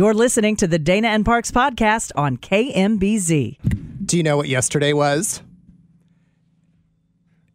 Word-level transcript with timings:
You're 0.00 0.14
listening 0.14 0.56
to 0.56 0.66
the 0.66 0.78
Dana 0.78 1.08
and 1.08 1.26
Parks 1.26 1.50
podcast 1.50 2.10
on 2.14 2.38
KMBZ. 2.38 3.58
Do 4.06 4.16
you 4.16 4.22
know 4.22 4.38
what 4.38 4.48
yesterday 4.48 4.94
was? 4.94 5.42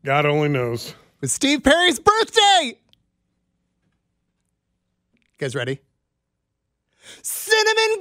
God 0.03 0.27
only 0.27 0.49
knows. 0.49 0.89
It 0.89 0.95
was 1.21 1.31
Steve 1.31 1.63
Perry's 1.63 1.99
birthday. 1.99 2.77
You 5.15 5.39
guys 5.39 5.55
ready? 5.55 5.79
Cinnamon 7.23 7.97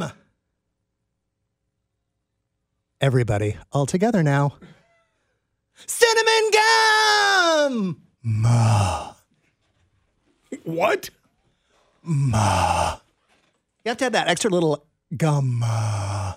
gum! 0.00 0.12
Everybody, 3.00 3.56
all 3.70 3.86
together 3.86 4.24
now. 4.24 4.56
Cinnamon 5.86 6.50
gum! 6.52 8.02
Ma. 8.24 9.12
What? 10.64 11.10
Ma. 12.06 12.96
You 13.84 13.88
have 13.90 13.98
to 13.98 14.04
have 14.04 14.12
that 14.12 14.28
extra 14.28 14.48
little 14.50 14.84
gum. 15.16 15.64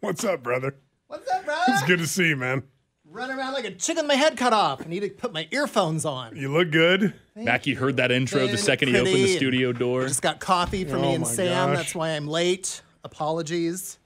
What's 0.00 0.24
up, 0.24 0.42
brother? 0.42 0.74
What's 1.08 1.28
up, 1.30 1.44
bro? 1.44 1.56
It's 1.68 1.82
good 1.82 1.98
to 1.98 2.06
see 2.06 2.28
you, 2.28 2.36
man. 2.36 2.62
Running 3.10 3.36
around 3.36 3.54
like 3.54 3.64
a 3.64 3.72
chicken 3.72 4.04
with 4.04 4.08
my 4.08 4.14
head 4.14 4.36
cut 4.36 4.52
off. 4.52 4.82
I 4.82 4.88
need 4.88 5.00
to 5.00 5.08
put 5.10 5.32
my 5.32 5.48
earphones 5.50 6.04
on. 6.04 6.36
You 6.36 6.52
look 6.52 6.70
good. 6.70 7.12
Mackey 7.34 7.74
heard 7.74 7.96
that 7.96 8.12
intro 8.12 8.40
the 8.42 8.46
Been 8.48 8.56
second 8.56 8.88
he 8.88 8.94
opened 8.94 9.08
the 9.08 9.12
pretty 9.22 9.36
studio 9.36 9.72
door. 9.72 10.04
I 10.04 10.08
just 10.08 10.22
got 10.22 10.38
coffee 10.38 10.84
for 10.84 10.96
Oh 10.96 11.02
me 11.02 11.14
and 11.14 11.24
my 11.24 11.28
Sam. 11.30 11.70
gosh. 11.70 11.78
That's 11.78 11.94
why 11.94 12.10
I'm 12.10 12.28
late. 12.28 12.82
Apologies. 13.02 13.98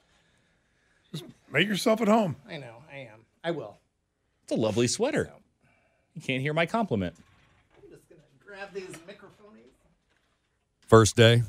Make 1.52 1.68
yourself 1.68 2.00
at 2.00 2.08
home. 2.08 2.36
I 2.48 2.56
know, 2.56 2.76
I 2.92 2.96
am. 3.00 3.20
I 3.44 3.50
will. 3.50 3.76
It's 4.44 4.52
a 4.52 4.56
lovely 4.56 4.88
sweater. 4.88 5.30
You 6.14 6.22
can't 6.22 6.40
hear 6.42 6.54
my 6.54 6.66
compliment. 6.66 7.14
I'm 7.76 7.90
just 7.90 8.08
gonna 8.08 8.22
grab 8.44 8.72
these 8.72 8.84
microphones. 9.03 9.03
First 10.86 11.16
day. 11.16 11.42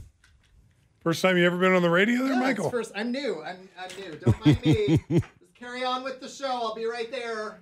First 1.04 1.22
time 1.22 1.38
you 1.38 1.46
ever 1.46 1.58
been 1.58 1.74
on 1.74 1.82
the 1.82 1.90
radio 1.90 2.24
there, 2.24 2.34
Yeah, 2.34 2.40
Michael? 2.40 2.70
first. 2.72 2.92
I'm 2.96 3.12
new. 3.12 3.44
I'm, 3.44 3.70
I'm 3.80 3.90
new. 4.00 4.16
Don't 4.18 4.46
mind 4.46 4.66
me. 4.66 5.00
just 5.20 5.26
carry 5.60 5.84
on 5.84 6.04
with 6.04 6.20
the 6.20 6.28
show. 6.28 6.48
I'll 6.48 6.76
be 6.76 6.86
right 6.86 7.12
there. 7.12 7.62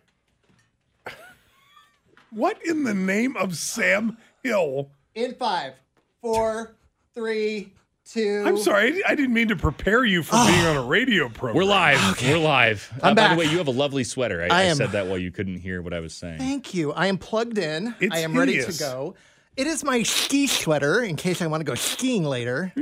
What 2.31 2.65
in 2.65 2.83
the 2.83 2.93
name 2.93 3.35
of 3.37 3.55
Sam 3.55 4.17
Hill? 4.43 4.89
In 5.13 5.35
five, 5.35 5.73
four, 6.21 6.75
three, 7.13 7.73
two. 8.09 8.43
I'm 8.47 8.57
sorry, 8.57 9.03
I 9.05 9.11
I 9.11 9.15
didn't 9.15 9.33
mean 9.35 9.49
to 9.49 9.55
prepare 9.55 10.03
you 10.03 10.23
for 10.23 10.37
being 10.47 10.65
on 10.65 10.77
a 10.77 10.81
radio 10.83 11.29
program. 11.29 11.55
We're 11.55 11.65
live. 11.69 12.21
We're 12.23 12.39
live. 12.39 12.91
Uh, 12.95 13.07
I'm 13.07 13.15
by 13.15 13.21
back. 13.27 13.37
the 13.37 13.39
way, 13.45 13.51
you 13.51 13.59
have 13.59 13.67
a 13.67 13.71
lovely 13.71 14.03
sweater. 14.03 14.41
I, 14.41 14.47
I 14.47 14.59
I 14.61 14.63
am- 14.63 14.77
said 14.77 14.93
that 14.93 15.05
while 15.07 15.19
you 15.19 15.29
couldn't 15.31 15.59
hear 15.59 15.81
what 15.83 15.93
I 15.93 15.99
was 15.99 16.15
saying. 16.15 16.39
Thank 16.39 16.73
you. 16.73 16.91
I 16.93 17.05
am 17.07 17.19
plugged 17.19 17.59
in. 17.59 17.93
It's 17.99 18.15
I 18.15 18.19
am 18.19 18.35
ready 18.35 18.63
to 18.63 18.73
go. 18.79 19.13
It 19.55 19.67
is 19.67 19.83
my 19.83 20.03
ski 20.03 20.47
sweater 20.47 21.01
in 21.03 21.15
case 21.15 21.41
I 21.41 21.47
want 21.47 21.61
to 21.61 21.65
go 21.65 21.75
skiing 21.75 22.23
later. 22.23 22.73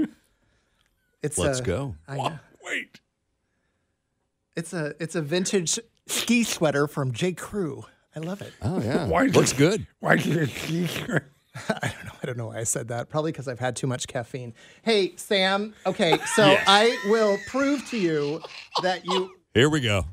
It's 1.23 1.37
Let's 1.37 1.59
a- 1.59 1.63
go. 1.63 1.95
I 2.07 2.17
know. 2.17 2.39
Wait. 2.63 2.99
It's 4.55 4.73
a 4.73 4.95
it's 4.99 5.13
a 5.13 5.21
vintage 5.21 5.77
ski 6.07 6.43
sweater 6.43 6.87
from 6.87 7.11
J. 7.11 7.33
Crew. 7.33 7.85
I 8.15 8.19
love 8.21 8.41
it. 8.41 8.51
Oh 8.59 8.81
yeah. 8.81 9.05
Why 9.05 9.25
Looks 9.25 9.51
did- 9.51 9.57
good. 9.59 9.87
Why 9.99 10.17
can't 10.17 10.69
you? 10.71 10.87
I 11.69 11.91
don't 11.93 12.05
know. 12.05 12.11
I 12.23 12.25
don't 12.25 12.37
know 12.37 12.47
why 12.47 12.57
I 12.57 12.63
said 12.63 12.87
that. 12.87 13.09
Probably 13.09 13.31
because 13.31 13.47
I've 13.47 13.59
had 13.59 13.75
too 13.75 13.85
much 13.85 14.07
caffeine. 14.07 14.55
Hey, 14.81 15.13
Sam. 15.15 15.75
Okay, 15.85 16.17
so 16.35 16.45
Yes. 16.47 16.63
I 16.65 16.97
will 17.05 17.37
prove 17.47 17.87
to 17.91 17.99
you 17.99 18.41
that 18.81 19.05
you. 19.05 19.35
Here 19.53 19.69
we 19.69 19.79
go. 19.79 20.05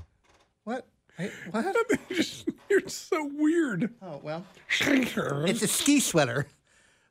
What? 1.18 1.66
I, 1.66 1.72
what? 1.72 1.98
You're 2.70 2.88
so 2.88 3.30
weird. 3.34 3.92
Oh 4.02 4.20
well, 4.22 4.44
and, 4.86 5.08
it's 5.48 5.62
a 5.62 5.68
ski 5.68 6.00
sweater. 6.00 6.46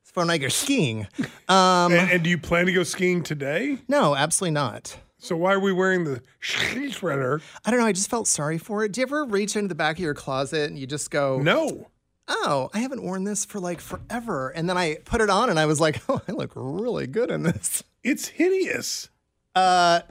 It's 0.01 0.11
for 0.11 0.21
when 0.21 0.29
I 0.29 0.37
go 0.37 0.47
skiing. 0.47 1.07
Um, 1.49 1.91
and 1.93 2.23
do 2.23 2.29
you 2.29 2.37
plan 2.37 2.65
to 2.67 2.71
go 2.73 2.83
skiing 2.83 3.23
today? 3.23 3.79
no, 3.87 4.15
absolutely 4.15 4.53
not. 4.53 4.97
So 5.19 5.35
why 5.35 5.53
are 5.53 5.59
we 5.59 5.73
wearing 5.73 6.03
the 6.03 6.21
ski 6.41 6.91
sweater? 6.91 7.41
I 7.65 7.71
don't 7.71 7.79
know. 7.79 7.85
I 7.87 7.91
just 7.91 8.09
felt 8.09 8.27
sorry 8.27 8.57
for 8.59 8.83
it. 8.85 8.91
Do 8.91 9.01
you 9.01 9.07
ever 9.07 9.25
reach 9.25 9.55
into 9.55 9.67
the 9.67 9.75
back 9.75 9.95
of 9.97 9.99
your 10.03 10.13
closet 10.13 10.69
and 10.69 10.77
you 10.77 10.85
just 10.85 11.09
go, 11.09 11.39
No. 11.39 11.87
"Oh, 12.27 12.69
I 12.73 12.79
haven't 12.79 13.03
worn 13.03 13.23
this 13.23 13.43
for 13.43 13.59
like 13.59 13.81
forever," 13.81 14.49
and 14.49 14.69
then 14.69 14.77
I 14.77 14.97
put 15.05 15.21
it 15.21 15.29
on 15.29 15.49
and 15.49 15.59
I 15.59 15.65
was 15.65 15.79
like, 15.81 16.01
"Oh, 16.09 16.21
I 16.27 16.31
look 16.33 16.51
really 16.55 17.07
good 17.07 17.31
in 17.31 17.43
this." 17.43 17.83
It's 18.03 18.27
hideous. 18.27 19.09
Uh, 19.55 20.01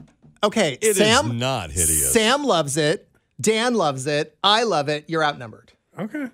okay, 0.43 0.73
It 0.75 0.85
is 0.85 0.97
Sam. 0.97 1.39
not 1.39 1.71
hideous. 1.71 2.13
Sam 2.13 2.43
loves 2.43 2.77
it. 2.77 3.06
Dan 3.41 3.75
loves 3.75 4.07
it. 4.07 4.37
I 4.43 4.63
love 4.63 4.89
it. 4.89 5.05
You're 5.09 5.25
outnumbered. 5.25 5.73
Okay. 5.99 6.29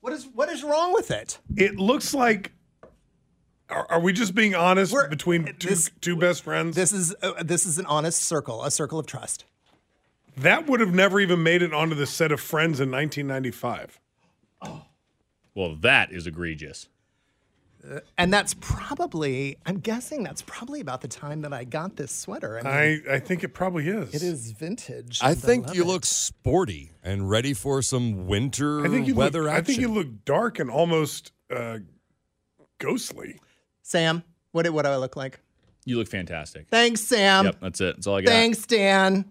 What 0.00 0.12
is 0.12 0.26
what 0.34 0.48
is 0.48 0.62
wrong 0.62 0.92
with 0.92 1.10
it? 1.10 1.38
It 1.56 1.76
looks 1.76 2.14
like. 2.14 2.52
Are, 3.68 3.86
are 3.90 4.00
we 4.00 4.12
just 4.12 4.34
being 4.34 4.54
honest 4.54 4.92
We're- 4.92 5.08
between 5.08 5.54
two, 5.58 5.68
this- 5.70 5.90
two 6.00 6.16
best 6.16 6.42
friends? 6.44 6.76
This 6.76 6.92
is 6.92 7.14
uh, 7.22 7.42
this 7.42 7.64
is 7.66 7.78
an 7.78 7.86
honest 7.86 8.22
circle, 8.22 8.62
a 8.64 8.70
circle 8.70 8.98
of 8.98 9.06
trust. 9.06 9.44
that 10.36 10.66
would 10.66 10.80
have 10.80 10.94
never 10.94 11.20
even 11.20 11.42
made 11.42 11.62
it 11.62 11.72
onto 11.72 11.94
the 11.94 12.06
set 12.06 12.32
of 12.32 12.40
Friends 12.40 12.80
in 12.80 12.90
1995. 12.90 13.98
Oh. 14.62 14.82
Well, 15.54 15.74
that 15.76 16.12
is 16.12 16.26
egregious. 16.26 16.88
And 18.16 18.32
that's 18.32 18.54
probably, 18.60 19.56
I'm 19.66 19.78
guessing 19.78 20.22
that's 20.22 20.42
probably 20.42 20.80
about 20.80 21.00
the 21.00 21.08
time 21.08 21.42
that 21.42 21.52
I 21.52 21.64
got 21.64 21.96
this 21.96 22.12
sweater. 22.12 22.58
I 22.58 22.62
mean, 22.62 23.02
I, 23.08 23.14
I 23.14 23.18
think 23.18 23.42
it 23.42 23.48
probably 23.48 23.88
is. 23.88 24.14
it 24.14 24.22
is 24.22 24.52
vintage. 24.52 25.18
I 25.22 25.34
think 25.34 25.66
love 25.66 25.74
you 25.74 25.82
it. 25.82 25.86
look 25.86 26.04
sporty 26.04 26.92
and 27.02 27.28
ready 27.28 27.54
for 27.54 27.82
some 27.82 28.26
winter 28.26 28.84
I 28.84 28.88
think 28.88 29.08
you 29.08 29.14
weather 29.14 29.44
look, 29.44 29.52
I 29.52 29.60
think 29.62 29.80
you 29.80 29.88
look 29.88 30.24
dark 30.24 30.58
and 30.58 30.70
almost 30.70 31.32
uh, 31.50 31.78
ghostly. 32.78 33.40
Sam, 33.82 34.22
what 34.52 34.64
do, 34.64 34.72
what 34.72 34.84
do 34.84 34.90
I 34.90 34.96
look 34.96 35.16
like? 35.16 35.40
You 35.84 35.98
look 35.98 36.08
fantastic. 36.08 36.68
Thanks, 36.70 37.00
Sam. 37.00 37.46
yep, 37.46 37.56
that's 37.60 37.80
it. 37.80 37.96
That's 37.96 38.06
all 38.06 38.16
I 38.16 38.20
got. 38.22 38.30
Thanks, 38.30 38.64
Dan. 38.66 39.24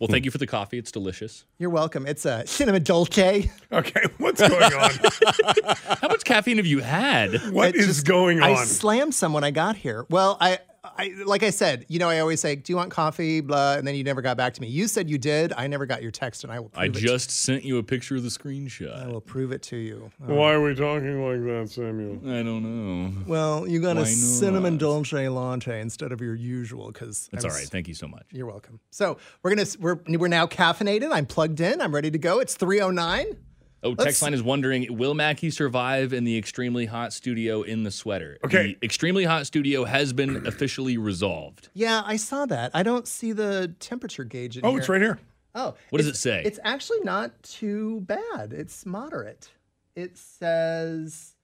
Well, 0.00 0.08
thank 0.08 0.24
you 0.24 0.30
for 0.30 0.38
the 0.38 0.46
coffee. 0.46 0.78
It's 0.78 0.90
delicious. 0.90 1.44
You're 1.58 1.68
welcome. 1.70 2.06
It's 2.06 2.24
a 2.24 2.46
cinnamon 2.46 2.82
dolce. 2.82 3.50
Okay, 3.70 4.02
what's 4.18 4.40
going 4.40 4.72
on? 4.72 4.90
How 6.00 6.08
much 6.08 6.24
caffeine 6.24 6.56
have 6.56 6.64
you 6.66 6.80
had? 6.80 7.34
What 7.52 7.68
I 7.68 7.72
just- 7.72 8.06
going 8.06 8.38
on? 8.42 8.50
I 8.50 8.64
slammed 8.64 9.14
some 9.14 9.32
when 9.34 9.44
I 9.44 9.50
got 9.50 9.76
here. 9.76 10.06
Well, 10.08 10.38
I, 10.40 10.58
I, 11.00 11.14
like 11.24 11.42
I 11.42 11.50
said, 11.50 11.86
you 11.88 11.98
know, 11.98 12.08
I 12.08 12.18
always 12.20 12.40
say, 12.40 12.56
"Do 12.56 12.72
you 12.72 12.76
want 12.76 12.90
coffee?" 12.90 13.40
Blah, 13.40 13.74
and 13.74 13.86
then 13.86 13.94
you 13.94 14.04
never 14.04 14.20
got 14.22 14.36
back 14.36 14.54
to 14.54 14.60
me. 14.60 14.68
You 14.68 14.86
said 14.86 15.08
you 15.08 15.18
did. 15.18 15.52
I 15.56 15.66
never 15.66 15.86
got 15.86 16.02
your 16.02 16.10
text, 16.10 16.44
and 16.44 16.52
I 16.52 16.60
will. 16.60 16.68
Prove 16.68 16.82
I 16.82 16.86
it 16.86 16.92
just 16.94 17.30
sent 17.30 17.64
you 17.64 17.78
a 17.78 17.82
picture 17.82 18.16
of 18.16 18.22
the 18.22 18.28
screenshot. 18.28 19.02
I 19.02 19.06
will 19.06 19.20
prove 19.20 19.52
it 19.52 19.62
to 19.64 19.76
you. 19.76 20.10
Why 20.18 20.52
are 20.52 20.62
we 20.62 20.74
talking 20.74 21.24
like 21.24 21.42
that, 21.44 21.70
Samuel? 21.70 22.18
I 22.30 22.42
don't 22.42 22.62
know. 22.62 23.22
well, 23.26 23.66
you 23.66 23.80
got 23.80 23.96
a 23.96 24.00
Why 24.00 24.06
cinnamon 24.06 24.74
not? 24.74 24.80
dolce 24.80 25.28
latte 25.28 25.80
instead 25.80 26.12
of 26.12 26.20
your 26.20 26.34
usual 26.34 26.88
because 26.92 27.28
That's 27.32 27.44
all 27.44 27.50
right. 27.50 27.66
Thank 27.66 27.88
you 27.88 27.94
so 27.94 28.06
much. 28.06 28.26
You're 28.30 28.46
welcome. 28.46 28.80
So 28.90 29.16
we're 29.42 29.54
gonna 29.54 29.68
we're 29.78 29.98
we're 30.06 30.28
now 30.28 30.46
caffeinated. 30.46 31.10
I'm 31.12 31.26
plugged 31.26 31.60
in. 31.60 31.80
I'm 31.80 31.94
ready 31.94 32.10
to 32.10 32.18
go. 32.18 32.40
It's 32.40 32.54
309. 32.54 33.26
Oh, 33.30 33.36
Oh, 33.82 33.90
Let's- 33.90 34.04
text 34.04 34.22
line 34.22 34.34
is 34.34 34.42
wondering 34.42 34.96
Will 34.96 35.14
Mackey 35.14 35.50
survive 35.50 36.12
in 36.12 36.24
the 36.24 36.36
extremely 36.36 36.86
hot 36.86 37.12
studio 37.12 37.62
in 37.62 37.82
the 37.84 37.90
sweater? 37.90 38.38
Okay. 38.44 38.76
The 38.80 38.84
extremely 38.84 39.24
hot 39.24 39.46
studio 39.46 39.84
has 39.84 40.12
been 40.12 40.46
officially 40.46 40.98
resolved. 40.98 41.68
Yeah, 41.72 42.02
I 42.04 42.16
saw 42.16 42.44
that. 42.46 42.70
I 42.74 42.82
don't 42.82 43.06
see 43.08 43.32
the 43.32 43.74
temperature 43.80 44.24
gauge 44.24 44.58
in 44.58 44.64
Oh, 44.66 44.70
here. 44.70 44.78
it's 44.80 44.88
right 44.88 45.00
here. 45.00 45.18
Oh, 45.54 45.74
What 45.88 45.96
does 45.98 46.06
it 46.06 46.16
say? 46.16 46.42
It's 46.44 46.60
actually 46.62 47.00
not 47.00 47.42
too 47.42 48.02
bad. 48.02 48.52
It's 48.52 48.84
moderate. 48.86 49.50
It 49.96 50.16
says 50.16 51.34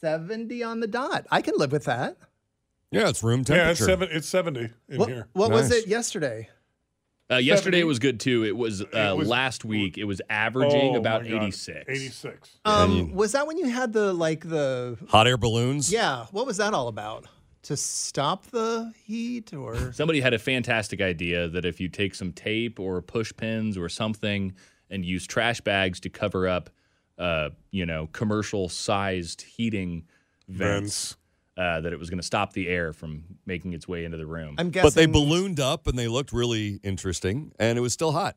70 0.00 0.62
on 0.62 0.80
the 0.80 0.86
dot. 0.86 1.26
I 1.30 1.40
can 1.42 1.54
live 1.56 1.72
with 1.72 1.84
that. 1.84 2.16
yeah, 2.90 3.08
it's 3.08 3.22
room 3.22 3.44
temperature. 3.44 3.64
Yeah, 3.64 3.70
it's 3.70 3.80
seven. 3.84 4.08
It's 4.12 4.28
seventy 4.28 4.68
in 4.88 4.98
What, 4.98 5.08
here. 5.08 5.26
what 5.32 5.50
was 5.50 5.70
it 5.72 5.86
yesterday? 5.88 6.50
Uh, 7.32 7.36
yesterday 7.38 7.80
it 7.80 7.84
was 7.86 7.98
good 7.98 8.20
too. 8.20 8.44
It 8.44 8.56
was, 8.56 8.82
uh, 8.82 9.14
was- 9.16 9.28
last 9.28 9.64
week. 9.64 9.96
It 9.98 10.04
was 10.04 10.20
averaging 10.28 10.96
Oh, 10.96 10.98
about 10.98 11.26
86. 11.26 11.84
Eighty-six. 11.88 12.50
Um, 12.64 12.92
you- 12.96 13.04
was 13.06 13.32
that 13.32 13.46
when 13.46 13.58
you 13.58 13.68
had 13.68 13.92
the 13.92 14.12
like 14.12 14.48
the 14.48 14.98
Hot 15.08 15.26
air 15.26 15.36
balloons. 15.36 15.92
yeah? 15.92 16.26
What 16.32 16.46
was 16.46 16.56
that 16.58 16.74
all 16.74 16.88
about? 16.88 17.26
To 17.64 17.76
stop 17.76 18.46
the 18.46 18.92
heat 19.04 19.54
or 19.54 19.92
Somebody 19.92 20.20
had 20.20 20.34
a 20.34 20.38
fantastic 20.38 21.00
idea 21.00 21.48
that 21.48 21.64
if 21.64 21.80
you 21.80 21.88
take 21.88 22.14
some 22.16 22.32
tape 22.32 22.80
or 22.80 23.00
push 23.00 23.32
pins 23.36 23.78
or 23.78 23.88
something 23.88 24.52
and 24.90 25.04
use 25.04 25.26
trash 25.26 25.60
bags 25.60 26.00
to 26.00 26.10
cover 26.10 26.48
up 26.48 26.70
uh, 27.18 27.50
you 27.70 27.86
know, 27.86 28.08
commercial 28.12 28.68
sized 28.68 29.42
heating 29.42 30.04
vents, 30.48 31.16
uh, 31.56 31.80
that 31.80 31.92
it 31.92 31.98
was 31.98 32.08
going 32.10 32.18
to 32.20 32.24
stop 32.26 32.52
the 32.52 32.68
air 32.68 32.92
from 32.92 33.24
making 33.46 33.72
its 33.72 33.86
way 33.86 34.04
into 34.04 34.16
the 34.16 34.26
room. 34.26 34.54
I'm 34.58 34.70
guessing. 34.70 34.86
But 34.86 34.94
they 34.94 35.06
ballooned 35.06 35.60
up 35.60 35.86
and 35.86 35.98
they 35.98 36.08
looked 36.08 36.32
really 36.32 36.80
interesting, 36.82 37.52
and 37.58 37.76
it 37.78 37.80
was 37.80 37.92
still 37.92 38.12
hot. 38.12 38.36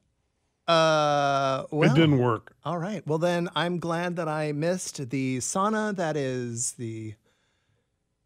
Uh, 0.68 1.64
well, 1.72 1.92
it 1.92 1.94
didn't 1.94 2.18
work. 2.18 2.56
All 2.64 2.78
right. 2.80 3.06
Well, 3.06 3.20
then 3.20 3.50
I'm 3.56 3.78
glad 3.78 4.16
that 4.16 4.28
I 4.28 4.52
missed 4.52 5.10
the 5.12 5.38
sauna 5.38 5.96
that 5.96 6.18
is 6.18 6.72
the 6.74 7.14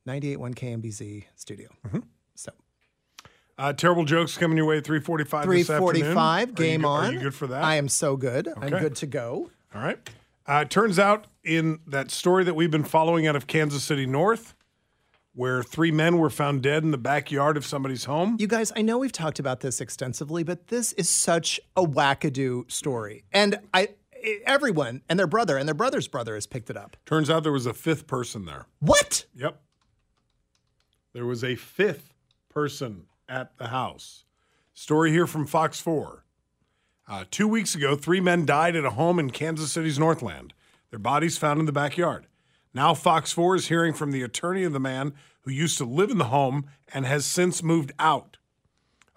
98.1 0.07 0.55
KMBZ 0.55 1.25
studio. 1.35 1.67
Mm-hmm. 1.85 1.99
So 2.35 2.51
Uh, 3.57 3.73
terrible 3.73 4.05
jokes 4.05 4.37
coming 4.37 4.57
your 4.57 4.65
way 4.65 4.77
at 4.77 4.85
345 4.85 5.49
this 5.49 5.69
afternoon. 5.69 6.13
345, 6.13 6.47
Are 6.47 6.49
you 6.49 6.55
game 6.55 6.85
on. 6.85 7.09
Are 7.09 7.13
you 7.13 7.19
good 7.19 7.35
for 7.35 7.47
that? 7.47 7.61
I 7.63 7.75
am 7.75 7.89
so 7.89 8.15
good. 8.15 8.47
I'm 8.57 8.69
good 8.69 8.95
to 8.97 9.05
go. 9.05 9.51
All 9.75 9.81
right. 9.81 9.99
Uh, 10.47 10.61
it 10.61 10.69
turns 10.69 10.97
out 10.97 11.27
in 11.43 11.79
that 11.85 12.09
story 12.09 12.43
that 12.45 12.55
we've 12.55 12.71
been 12.71 12.83
following 12.85 13.27
out 13.27 13.35
of 13.35 13.45
Kansas 13.47 13.83
City 13.83 14.05
North, 14.07 14.55
where 15.39 15.63
three 15.63 15.89
men 15.89 16.17
were 16.17 16.29
found 16.29 16.61
dead 16.61 16.83
in 16.83 16.91
the 16.91 16.97
backyard 16.97 17.55
of 17.55 17.65
somebody's 17.65 18.03
home. 18.03 18.35
You 18.37 18.45
guys, 18.45 18.73
I 18.75 18.81
know 18.81 18.97
we've 18.97 19.13
talked 19.13 19.39
about 19.39 19.61
this 19.61 19.79
extensively, 19.79 20.43
but 20.43 20.67
this 20.67 20.91
is 20.93 21.09
such 21.09 21.61
a 21.77 21.85
wackadoo 21.85 22.69
story. 22.69 23.23
And 23.31 23.57
I 23.73 23.87
everyone 24.45 25.01
and 25.07 25.17
their 25.17 25.27
brother 25.27 25.55
and 25.55 25.65
their 25.65 25.73
brother's 25.73 26.09
brother 26.09 26.35
has 26.35 26.45
picked 26.45 26.69
it 26.69 26.75
up. 26.75 26.97
Turns 27.05 27.29
out 27.29 27.43
there 27.43 27.53
was 27.53 27.65
a 27.65 27.73
fifth 27.73 28.05
person 28.05 28.43
there. 28.43 28.65
What? 28.81 29.27
Yep. 29.33 29.61
There 31.13 31.25
was 31.25 31.41
a 31.41 31.55
fifth 31.55 32.13
person 32.49 33.05
at 33.29 33.57
the 33.57 33.67
house. 33.67 34.25
Story 34.73 35.11
here 35.11 35.25
from 35.25 35.47
Fox 35.47 35.79
4. 35.79 36.25
Uh, 37.07 37.23
two 37.31 37.47
weeks 37.47 37.75
ago, 37.75 37.95
three 37.95 38.19
men 38.19 38.45
died 38.45 38.75
at 38.75 38.83
a 38.83 38.89
home 38.89 39.17
in 39.19 39.29
Kansas 39.29 39.71
City's 39.71 39.97
Northland. 39.97 40.53
Their 40.89 40.99
bodies 40.99 41.37
found 41.37 41.61
in 41.61 41.65
the 41.65 41.71
backyard. 41.71 42.25
Now, 42.73 42.93
Fox 42.93 43.31
4 43.31 43.55
is 43.55 43.67
hearing 43.67 43.93
from 43.93 44.11
the 44.11 44.21
attorney 44.21 44.63
of 44.63 44.73
the 44.73 44.79
man 44.79 45.13
who 45.41 45.51
used 45.51 45.77
to 45.79 45.85
live 45.85 46.11
in 46.11 46.17
the 46.17 46.25
home 46.25 46.65
and 46.93 47.05
has 47.05 47.25
since 47.25 47.63
moved 47.63 47.91
out. 47.97 48.37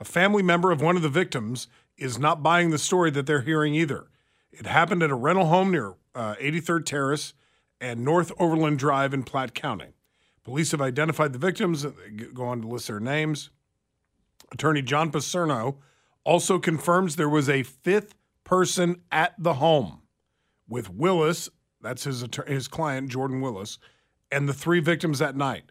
A 0.00 0.04
family 0.04 0.42
member 0.42 0.70
of 0.70 0.80
one 0.80 0.96
of 0.96 1.02
the 1.02 1.08
victims 1.08 1.68
is 1.98 2.18
not 2.18 2.42
buying 2.42 2.70
the 2.70 2.78
story 2.78 3.10
that 3.10 3.26
they're 3.26 3.42
hearing 3.42 3.74
either. 3.74 4.08
It 4.50 4.66
happened 4.66 5.02
at 5.02 5.10
a 5.10 5.14
rental 5.14 5.46
home 5.46 5.70
near 5.70 5.94
uh, 6.14 6.34
83rd 6.36 6.86
Terrace 6.86 7.34
and 7.80 8.04
North 8.04 8.32
Overland 8.38 8.78
Drive 8.78 9.12
in 9.12 9.22
Platte 9.22 9.54
County. 9.54 9.94
Police 10.44 10.72
have 10.72 10.80
identified 10.80 11.32
the 11.32 11.38
victims, 11.38 11.84
uh, 11.84 11.92
go 12.32 12.44
on 12.44 12.62
to 12.62 12.68
list 12.68 12.88
their 12.88 13.00
names. 13.00 13.50
Attorney 14.50 14.82
John 14.82 15.10
Pacerno 15.10 15.76
also 16.24 16.58
confirms 16.58 17.16
there 17.16 17.28
was 17.28 17.48
a 17.48 17.62
fifth 17.62 18.14
person 18.44 19.02
at 19.10 19.34
the 19.38 19.54
home 19.54 20.02
with 20.68 20.90
Willis, 20.90 21.48
that's 21.82 22.04
his, 22.04 22.22
atter- 22.22 22.44
his 22.46 22.68
client, 22.68 23.10
Jordan 23.10 23.40
Willis, 23.40 23.78
and 24.30 24.48
the 24.48 24.54
three 24.54 24.80
victims 24.80 25.18
that 25.18 25.36
night. 25.36 25.64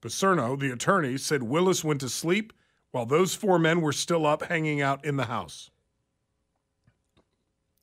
Pacerno, 0.00 0.58
the 0.58 0.72
attorney, 0.72 1.16
said 1.18 1.42
Willis 1.42 1.82
went 1.84 2.00
to 2.00 2.08
sleep 2.08 2.52
while 2.90 3.06
those 3.06 3.34
four 3.34 3.58
men 3.58 3.80
were 3.80 3.92
still 3.92 4.26
up 4.26 4.44
hanging 4.44 4.80
out 4.80 5.04
in 5.04 5.16
the 5.16 5.26
house. 5.26 5.70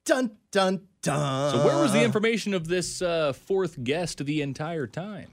Dun 0.06 0.38
dun 0.52 0.88
dun. 1.02 1.52
so 1.52 1.66
where 1.66 1.82
was 1.82 1.92
the 1.92 2.04
information 2.04 2.54
of 2.54 2.68
this 2.68 3.02
uh, 3.02 3.34
fourth 3.34 3.84
guest 3.84 4.24
the 4.26 4.42
entire 4.42 4.88
time? 4.88 5.32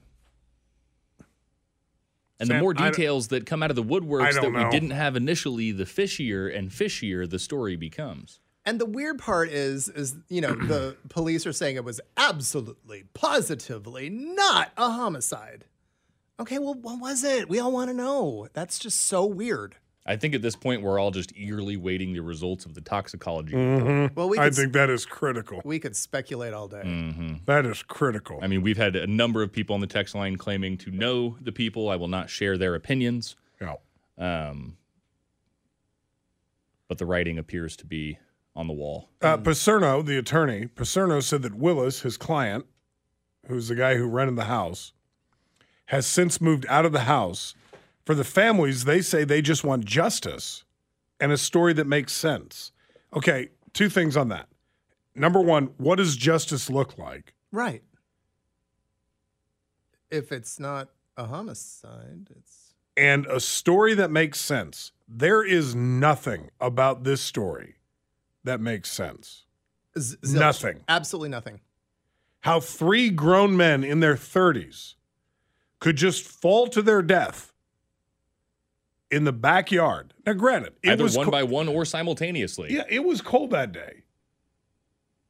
And 2.39 2.49
the 2.49 2.55
more 2.59 2.73
details 2.73 3.29
that 3.29 3.45
come 3.45 3.63
out 3.63 3.69
of 3.69 3.75
the 3.75 3.83
I 3.83 3.85
woodworks 3.85 4.33
that 4.33 4.41
don't 4.41 4.53
we 4.53 4.63
know. 4.63 4.71
didn't 4.71 4.89
have 4.89 5.15
initially, 5.15 5.71
the 5.71 5.85
fishier 5.85 6.53
and 6.53 6.69
fishier 6.71 7.29
the 7.29 7.39
story 7.39 7.75
becomes. 7.75 8.39
And 8.65 8.79
the 8.79 8.85
weird 8.85 9.19
part 9.19 9.49
is, 9.49 9.89
is 9.89 10.15
you 10.29 10.39
know, 10.41 10.53
the 10.55 10.95
police 11.09 11.45
are 11.45 11.51
saying 11.53 11.75
it 11.75 11.83
was 11.83 11.99
absolutely, 12.15 13.03
positively 13.13 14.09
not 14.09 14.71
a 14.77 14.89
homicide. 14.89 15.65
Okay, 16.39 16.59
well, 16.59 16.73
what 16.73 16.99
was 16.99 17.23
it? 17.23 17.49
We 17.49 17.59
all 17.59 17.71
want 17.71 17.89
to 17.89 17.93
know. 17.93 18.47
That's 18.53 18.79
just 18.79 19.01
so 19.01 19.25
weird. 19.25 19.75
I 20.05 20.17
think 20.17 20.33
at 20.35 20.41
this 20.41 20.55
point 20.57 20.81
we're 20.81 20.99
all 20.99 21.11
just 21.11 21.31
eagerly 21.35 21.77
waiting 21.77 22.11
the 22.13 22.21
results 22.21 22.65
of 22.65 22.73
the 22.73 22.81
toxicology. 22.81 23.55
Well, 23.55 24.27
we 24.27 24.37
I 24.37 24.45
could, 24.45 24.55
think 24.55 24.73
that 24.73 24.89
is 24.89 25.05
critical. 25.05 25.61
we 25.63 25.79
could 25.79 25.95
speculate 25.95 26.53
all 26.53 26.67
day. 26.67 27.39
That 27.45 27.65
is 27.65 27.83
critical. 27.83 28.39
I 28.41 28.47
mean, 28.47 28.61
we've 28.63 28.75
had 28.77 28.97
a 28.97 29.07
number 29.07 29.41
of 29.43 29.53
people 29.53 29.73
on 29.75 29.79
the 29.79 29.87
text 29.87 30.13
line 30.13 30.35
claiming 30.35 30.77
to 30.79 30.91
know 30.91 31.37
the 31.39 31.53
people. 31.53 31.87
I 31.89 31.95
will 31.95 32.09
not 32.09 32.29
share 32.29 32.57
their 32.57 32.75
opinions, 32.75 33.37
Yeah. 33.61 33.75
um, 34.17 34.75
but 36.89 36.97
the 36.97 37.05
writing 37.05 37.37
appears 37.37 37.77
to 37.77 37.85
be 37.85 38.17
on 38.55 38.67
the 38.67 38.73
wall. 38.73 39.09
Uh, 39.21 39.37
Pacerno, 39.37 40.05
the 40.05 40.17
attorney, 40.17 40.67
Pacerno 40.67 41.21
said 41.21 41.41
that 41.41 41.55
Willis, 41.55 42.01
his 42.01 42.17
client, 42.17 42.65
who's 43.47 43.67
the 43.67 43.75
guy 43.75 43.95
who 43.95 44.05
rented 44.07 44.35
the 44.35 44.45
house, 44.45 44.93
has 45.87 46.05
since 46.05 46.39
moved 46.39 46.65
out 46.69 46.85
of 46.85 46.91
the 46.91 47.01
house. 47.01 47.55
For 48.05 48.15
the 48.15 48.23
families, 48.23 48.83
they 48.83 49.01
say 49.01 49.23
they 49.23 49.41
just 49.41 49.63
want 49.63 49.85
justice 49.85 50.63
and 51.19 51.31
a 51.31 51.37
story 51.37 51.73
that 51.73 51.87
makes 51.87 52.13
sense. 52.13 52.71
Okay, 53.15 53.49
two 53.73 53.89
things 53.89 54.17
on 54.17 54.29
that. 54.29 54.47
Number 55.15 55.39
one, 55.39 55.71
what 55.77 55.97
does 55.97 56.15
justice 56.15 56.69
look 56.69 56.97
like? 56.97 57.33
Right. 57.51 57.83
If 60.11 60.31
it's 60.31 60.59
not 60.59 60.89
a 61.17 61.25
homicide, 61.25 62.27
it's 62.35 62.73
And 62.97 63.25
a 63.27 63.39
story 63.39 63.93
that 63.93 64.11
makes 64.11 64.39
sense. 64.39 64.91
There 65.07 65.43
is 65.43 65.75
nothing 65.75 66.49
about 66.59 67.03
this 67.03 67.21
story 67.21 67.75
that 68.43 68.59
makes 68.61 68.91
sense. 68.91 69.45
z- 69.97 70.17
zilch. 70.23 70.39
Nothing. 70.39 70.83
Absolutely 70.87 71.29
nothing. 71.29 71.59
how 72.41 72.59
three 72.59 73.09
grown 73.09 73.55
men 73.55 73.83
in 73.83 73.99
their 74.01 74.15
30s 74.15 74.95
could 75.79 75.95
just 75.95 76.23
fall 76.27 76.67
to 76.67 76.81
their 76.81 77.01
death 77.01 77.53
in 79.11 79.23
the 79.25 79.31
backyard. 79.33 80.13
Now, 80.25 80.33
granted, 80.33 80.73
it 80.83 80.89
Either 80.91 81.03
was 81.03 81.15
one 81.15 81.25
co- 81.25 81.31
by 81.31 81.43
one 81.43 81.67
or 81.69 81.85
simultaneously. 81.85 82.73
yeah, 82.73 82.83
it 82.89 83.03
was 83.03 83.21
cold 83.21 83.51
that 83.51 83.71
day. 83.71 84.03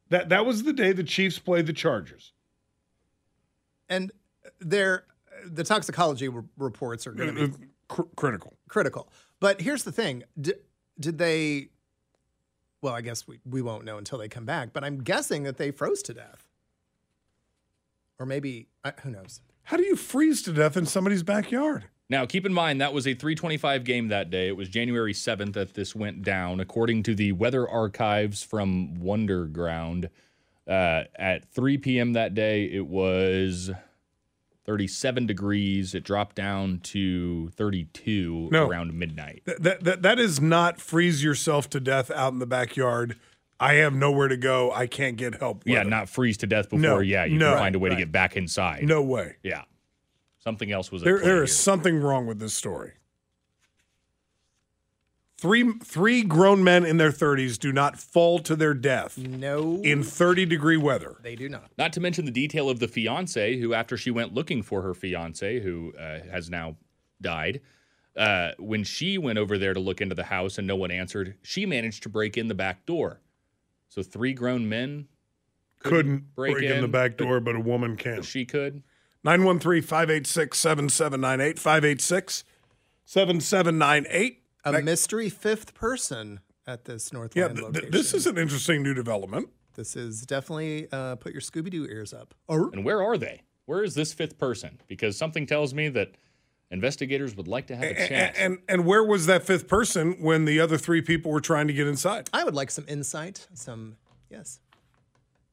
That 0.10 0.30
that 0.30 0.46
was 0.46 0.64
the 0.64 0.74
day 0.74 0.92
the 0.94 1.04
Chiefs 1.04 1.38
played 1.40 1.66
the 1.68 1.74
Chargers. 1.74 2.34
And 3.90 4.12
there, 4.60 5.06
the 5.46 5.64
toxicology 5.64 6.28
r- 6.28 6.46
reports 6.58 7.06
are 7.08 7.12
going 7.12 7.30
to 7.36 7.36
be 7.36 7.42
uh, 7.42 7.46
uh, 7.56 7.66
Cr- 7.90 8.02
critical. 8.16 8.54
critical. 8.70 9.12
But 9.40 9.60
here's 9.62 9.84
the 9.84 9.92
thing: 9.92 10.24
did, 10.40 10.60
did 11.00 11.18
they? 11.18 11.70
Well, 12.84 12.94
I 12.94 13.00
guess 13.00 13.26
we, 13.26 13.40
we 13.50 13.62
won't 13.62 13.86
know 13.86 13.98
until 13.98 14.20
they 14.20 14.28
come 14.28 14.44
back. 14.44 14.74
But 14.74 14.84
I'm 14.84 15.02
guessing 15.02 15.44
that 15.44 15.56
they 15.56 15.72
froze 15.72 16.04
to 16.04 16.14
death, 16.14 16.46
or 18.20 18.26
maybe 18.26 18.68
I, 18.84 18.92
who 19.02 19.10
knows? 19.10 19.40
How 19.64 19.78
do 19.78 19.86
you 19.86 19.96
freeze 19.96 20.42
to 20.44 20.52
death 20.52 20.76
in 20.76 20.86
somebody's 20.86 21.24
backyard? 21.24 21.86
Now, 22.10 22.26
keep 22.26 22.46
in 22.46 22.54
mind 22.54 22.82
that 22.82 22.94
was 22.94 23.08
a 23.08 23.14
325 23.14 23.86
game 23.86 24.10
that 24.10 24.30
day. 24.30 24.50
It 24.50 24.58
was 24.58 24.68
January 24.68 25.14
7th 25.14 25.54
that 25.54 25.74
this 25.76 25.96
went 25.96 26.24
down. 26.24 26.60
According 26.60 27.04
to 27.04 27.16
the 27.16 27.32
weather 27.32 27.68
archives 27.68 28.44
from 28.44 28.98
Wunderground, 28.98 30.10
uh, 30.68 31.04
at 31.16 31.46
3 31.54 31.78
p.m. 31.78 32.14
that 32.14 32.36
day, 32.36 32.66
it 32.66 32.86
was 32.86 33.72
37 34.66 35.26
degrees. 35.26 35.94
It 35.94 36.04
dropped 36.04 36.36
down 36.36 36.80
to 36.84 37.50
32 37.50 38.50
No. 38.52 38.68
around 38.68 38.94
midnight. 38.94 39.42
That, 39.46 39.64
that, 39.64 39.84
that, 39.84 40.02
that 40.04 40.20
is 40.20 40.40
not 40.40 40.80
freeze 40.80 41.24
yourself 41.24 41.70
to 41.72 41.80
death 41.80 42.10
out 42.12 42.34
in 42.34 42.40
the 42.40 42.46
backyard. 42.46 43.18
I 43.60 43.76
have 43.76 43.94
nowhere 43.94 44.28
to 44.28 44.38
go. 44.38 44.72
I 44.72 44.88
can't 44.88 45.16
get 45.16 45.36
help. 45.36 45.64
Yeah, 45.66 45.84
not 45.84 46.10
freeze 46.10 46.38
to 46.38 46.48
death 46.48 46.66
before. 46.70 46.80
No, 46.80 47.00
yeah, 47.00 47.26
you 47.26 47.38
no. 47.38 47.52
can 47.52 47.60
find 47.60 47.76
a 47.76 47.80
way 47.80 47.90
to 47.90 47.96
get 47.96 48.12
back 48.12 48.36
inside. 48.36 48.84
No 48.84 49.02
way. 49.02 49.36
Yeah. 49.44 49.64
Something 50.40 50.72
else 50.72 50.92
was 50.92 51.02
There, 51.04 51.14
there 51.20 51.22
is 51.22 51.26
here. 51.28 51.44
is 51.44 51.58
something 51.58 52.00
wrong 52.00 52.26
with 52.26 52.40
this 52.40 52.54
story. 52.54 52.94
Three 55.44 55.74
three 55.84 56.24
grown 56.24 56.64
men 56.64 56.86
in 56.86 56.96
their 56.96 57.12
30s 57.12 57.60
do 57.60 57.74
not 57.74 58.00
fall 58.00 58.40
to 58.40 58.56
their 58.56 58.74
death 58.74 59.18
No, 59.18 59.82
in 59.84 60.02
30 60.02 60.46
degree 60.46 60.78
weather. 60.78 61.18
they 61.22 61.36
do 61.36 61.50
not. 61.50 61.70
Not 61.78 61.92
to 61.94 62.00
mention 62.00 62.24
the 62.24 62.32
detail 62.32 62.70
of 62.70 62.80
the 62.80 62.88
fiance, 62.88 63.58
who, 63.58 63.74
after 63.74 63.98
she 63.98 64.10
went 64.10 64.34
looking 64.34 64.64
for 64.64 64.82
her 64.84 64.94
fiance, 64.94 65.60
who 65.60 65.92
uh, 66.00 66.20
has 66.32 66.50
now 66.50 66.78
died, 67.20 67.60
uh, 68.16 68.52
when 68.58 68.86
she 68.86 69.18
went 69.18 69.38
over 69.38 69.58
there 69.58 69.74
to 69.74 69.82
look 69.82 70.00
into 70.00 70.16
the 70.16 70.24
house 70.24 70.58
and 70.58 70.66
no 70.66 70.78
one 70.78 70.92
answered, 70.92 71.36
she 71.42 71.66
managed 71.66 72.04
to 72.04 72.10
break 72.10 72.38
in 72.38 72.48
the 72.48 72.56
back 72.56 72.86
door. 72.86 73.20
So 73.90 74.02
three 74.02 74.34
grown 74.34 74.70
men 74.70 75.10
Couldn't 75.80 76.36
break, 76.36 76.54
break 76.54 76.72
in, 76.72 76.80
the 76.80 76.88
back 76.88 77.18
door, 77.18 77.42
but 77.42 77.58
a 77.58 77.60
woman 77.60 77.98
can. 77.98 78.22
she 78.22 78.46
could. 78.46 78.82
913 79.26 79.82
586 79.82 80.58
7798 80.58 81.60
586 81.60 82.46
7798. 83.04 84.43
A 84.66 84.82
mystery 84.82 85.30
fifth 85.30 85.74
person 85.74 86.40
at 86.66 86.86
this 86.86 87.10
Yeah, 87.12 87.18
Northland 87.20 87.56
th- 87.56 87.64
location. 87.64 87.82
th- 87.82 87.92
this 87.92 88.14
is 88.14 88.28
an 88.28 88.38
interesting 88.38 88.82
new 88.84 88.94
development. 88.94 89.50
this 89.76 89.96
is 89.96 90.22
definitely 90.26 90.88
uh, 90.92 91.16
put 91.16 91.32
your 91.34 91.42
Scooby 91.42 91.70
Doo 91.70 91.86
ears 91.86 92.14
up. 92.14 92.34
And 92.48 92.86
where 92.86 93.02
are 93.04 93.18
they? 93.18 93.42
Where 93.66 93.84
is 93.84 93.96
this 93.96 94.14
fifth 94.14 94.38
person? 94.38 94.80
Because 94.88 95.18
something 95.18 95.46
tells 95.46 95.74
me 95.74 95.90
that 95.90 96.12
investigators 96.72 97.36
would 97.36 97.48
like 97.48 97.68
to 97.68 97.76
have 97.76 97.84
a 97.84 98.04
A- 98.04 98.08
chat. 98.08 98.36
And, 98.38 98.60
and 98.70 98.86
where 98.86 99.04
was 99.04 99.26
that 99.26 99.44
fifth 99.44 99.68
person 99.68 100.14
when 100.20 100.46
the 100.46 100.60
other 100.60 100.78
three 100.78 101.02
people 101.02 101.32
were 101.32 101.42
trying 101.42 101.68
to 101.68 101.74
get 101.74 101.88
inside? 101.88 102.30
I 102.34 102.44
would 102.44 102.56
like 102.56 102.72
some 102.72 102.86
insight. 102.88 103.48
Some 103.54 103.98
yes. 104.30 104.60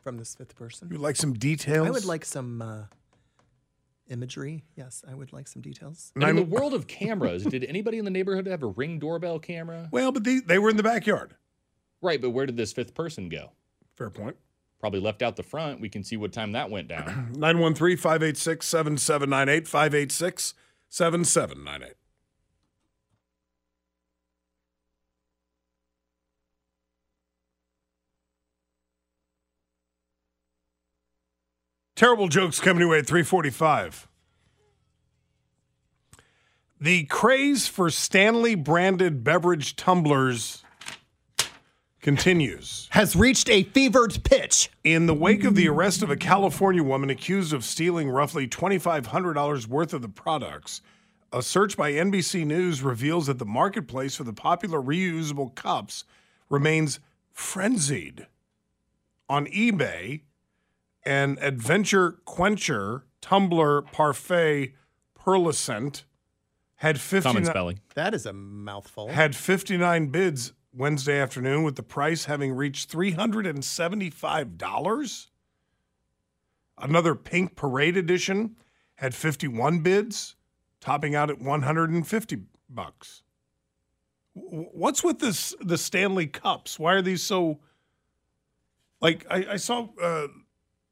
from 0.02 0.16
this 0.18 0.34
fifth 0.34 0.54
person. 0.56 0.88
You 0.88 0.94
would 0.98 1.02
like 1.02 1.16
some 1.16 1.34
details? 1.34 1.86
I 1.86 1.90
would 1.90 2.04
like 2.04 2.24
some 2.24 2.62
uh, 2.62 2.82
imagery. 4.10 4.64
Yes, 4.76 5.02
I 5.08 5.14
would 5.14 5.32
like 5.32 5.48
some 5.48 5.62
details. 5.62 6.12
And 6.14 6.24
in 6.24 6.36
the 6.36 6.42
world 6.42 6.74
of 6.74 6.86
cameras, 6.86 7.44
did 7.44 7.64
anybody 7.64 7.98
in 7.98 8.04
the 8.04 8.10
neighborhood 8.10 8.46
have 8.46 8.62
a 8.62 8.66
ring 8.66 8.98
doorbell 8.98 9.38
camera? 9.38 9.88
Well, 9.90 10.12
but 10.12 10.24
they, 10.24 10.40
they 10.40 10.58
were 10.58 10.70
in 10.70 10.76
the 10.76 10.82
backyard. 10.82 11.34
Right, 12.02 12.20
but 12.20 12.30
where 12.30 12.46
did 12.46 12.56
this 12.56 12.72
fifth 12.72 12.94
person 12.94 13.28
go? 13.28 13.50
Fair 13.96 14.10
point. 14.10 14.36
Probably 14.78 15.00
left 15.00 15.20
out 15.20 15.36
the 15.36 15.42
front. 15.42 15.80
We 15.80 15.90
can 15.90 16.02
see 16.02 16.16
what 16.16 16.32
time 16.32 16.52
that 16.52 16.70
went 16.70 16.88
down. 16.88 17.32
913 17.36 17.96
586 17.98 18.66
7798 18.66 19.68
586 19.68 20.54
7798. 20.88 21.96
Terrible 32.00 32.28
jokes 32.28 32.60
coming 32.60 32.80
your 32.80 32.88
way 32.88 33.00
at 33.00 33.06
345. 33.06 34.08
The 36.80 37.04
craze 37.04 37.68
for 37.68 37.90
Stanley 37.90 38.54
branded 38.54 39.22
beverage 39.22 39.76
tumblers 39.76 40.64
continues. 42.00 42.88
Has 42.92 43.14
reached 43.14 43.50
a 43.50 43.64
fevered 43.64 44.24
pitch. 44.24 44.70
In 44.82 45.04
the 45.04 45.12
wake 45.12 45.44
of 45.44 45.54
the 45.54 45.68
arrest 45.68 46.02
of 46.02 46.08
a 46.08 46.16
California 46.16 46.82
woman 46.82 47.10
accused 47.10 47.52
of 47.52 47.66
stealing 47.66 48.08
roughly 48.08 48.48
$2,500 48.48 49.66
worth 49.66 49.92
of 49.92 50.00
the 50.00 50.08
products, 50.08 50.80
a 51.34 51.42
search 51.42 51.76
by 51.76 51.92
NBC 51.92 52.46
News 52.46 52.82
reveals 52.82 53.26
that 53.26 53.38
the 53.38 53.44
marketplace 53.44 54.16
for 54.16 54.24
the 54.24 54.32
popular 54.32 54.80
reusable 54.80 55.54
cups 55.54 56.04
remains 56.48 56.98
frenzied. 57.34 58.26
On 59.28 59.44
eBay, 59.48 60.22
an 61.04 61.38
Adventure 61.40 62.20
Quencher 62.24 63.04
Tumbler 63.20 63.82
Parfait 63.82 64.74
Pearlescent 65.18 66.04
had 66.76 67.00
59 67.00 67.34
Common 67.34 67.44
spelling. 67.44 67.80
That 67.94 68.14
is 68.14 68.24
a 68.26 68.32
mouthful. 68.32 69.08
had 69.08 69.36
59 69.36 70.08
bids 70.08 70.52
Wednesday 70.72 71.20
afternoon, 71.20 71.62
with 71.62 71.76
the 71.76 71.82
price 71.82 72.24
having 72.26 72.52
reached 72.52 72.92
$375. 72.92 75.26
Another 76.78 77.14
Pink 77.14 77.56
Parade 77.56 77.96
edition 77.96 78.56
had 78.94 79.14
51 79.14 79.80
bids, 79.80 80.36
topping 80.80 81.14
out 81.14 81.28
at 81.28 81.40
150 81.40 82.38
bucks. 82.68 83.22
What's 84.32 85.02
with 85.02 85.18
this 85.18 85.54
the 85.60 85.76
Stanley 85.76 86.28
Cups? 86.28 86.78
Why 86.78 86.94
are 86.94 87.02
these 87.02 87.22
so 87.22 87.58
like 89.00 89.26
I, 89.28 89.44
I 89.50 89.56
saw 89.56 89.88
uh 90.00 90.28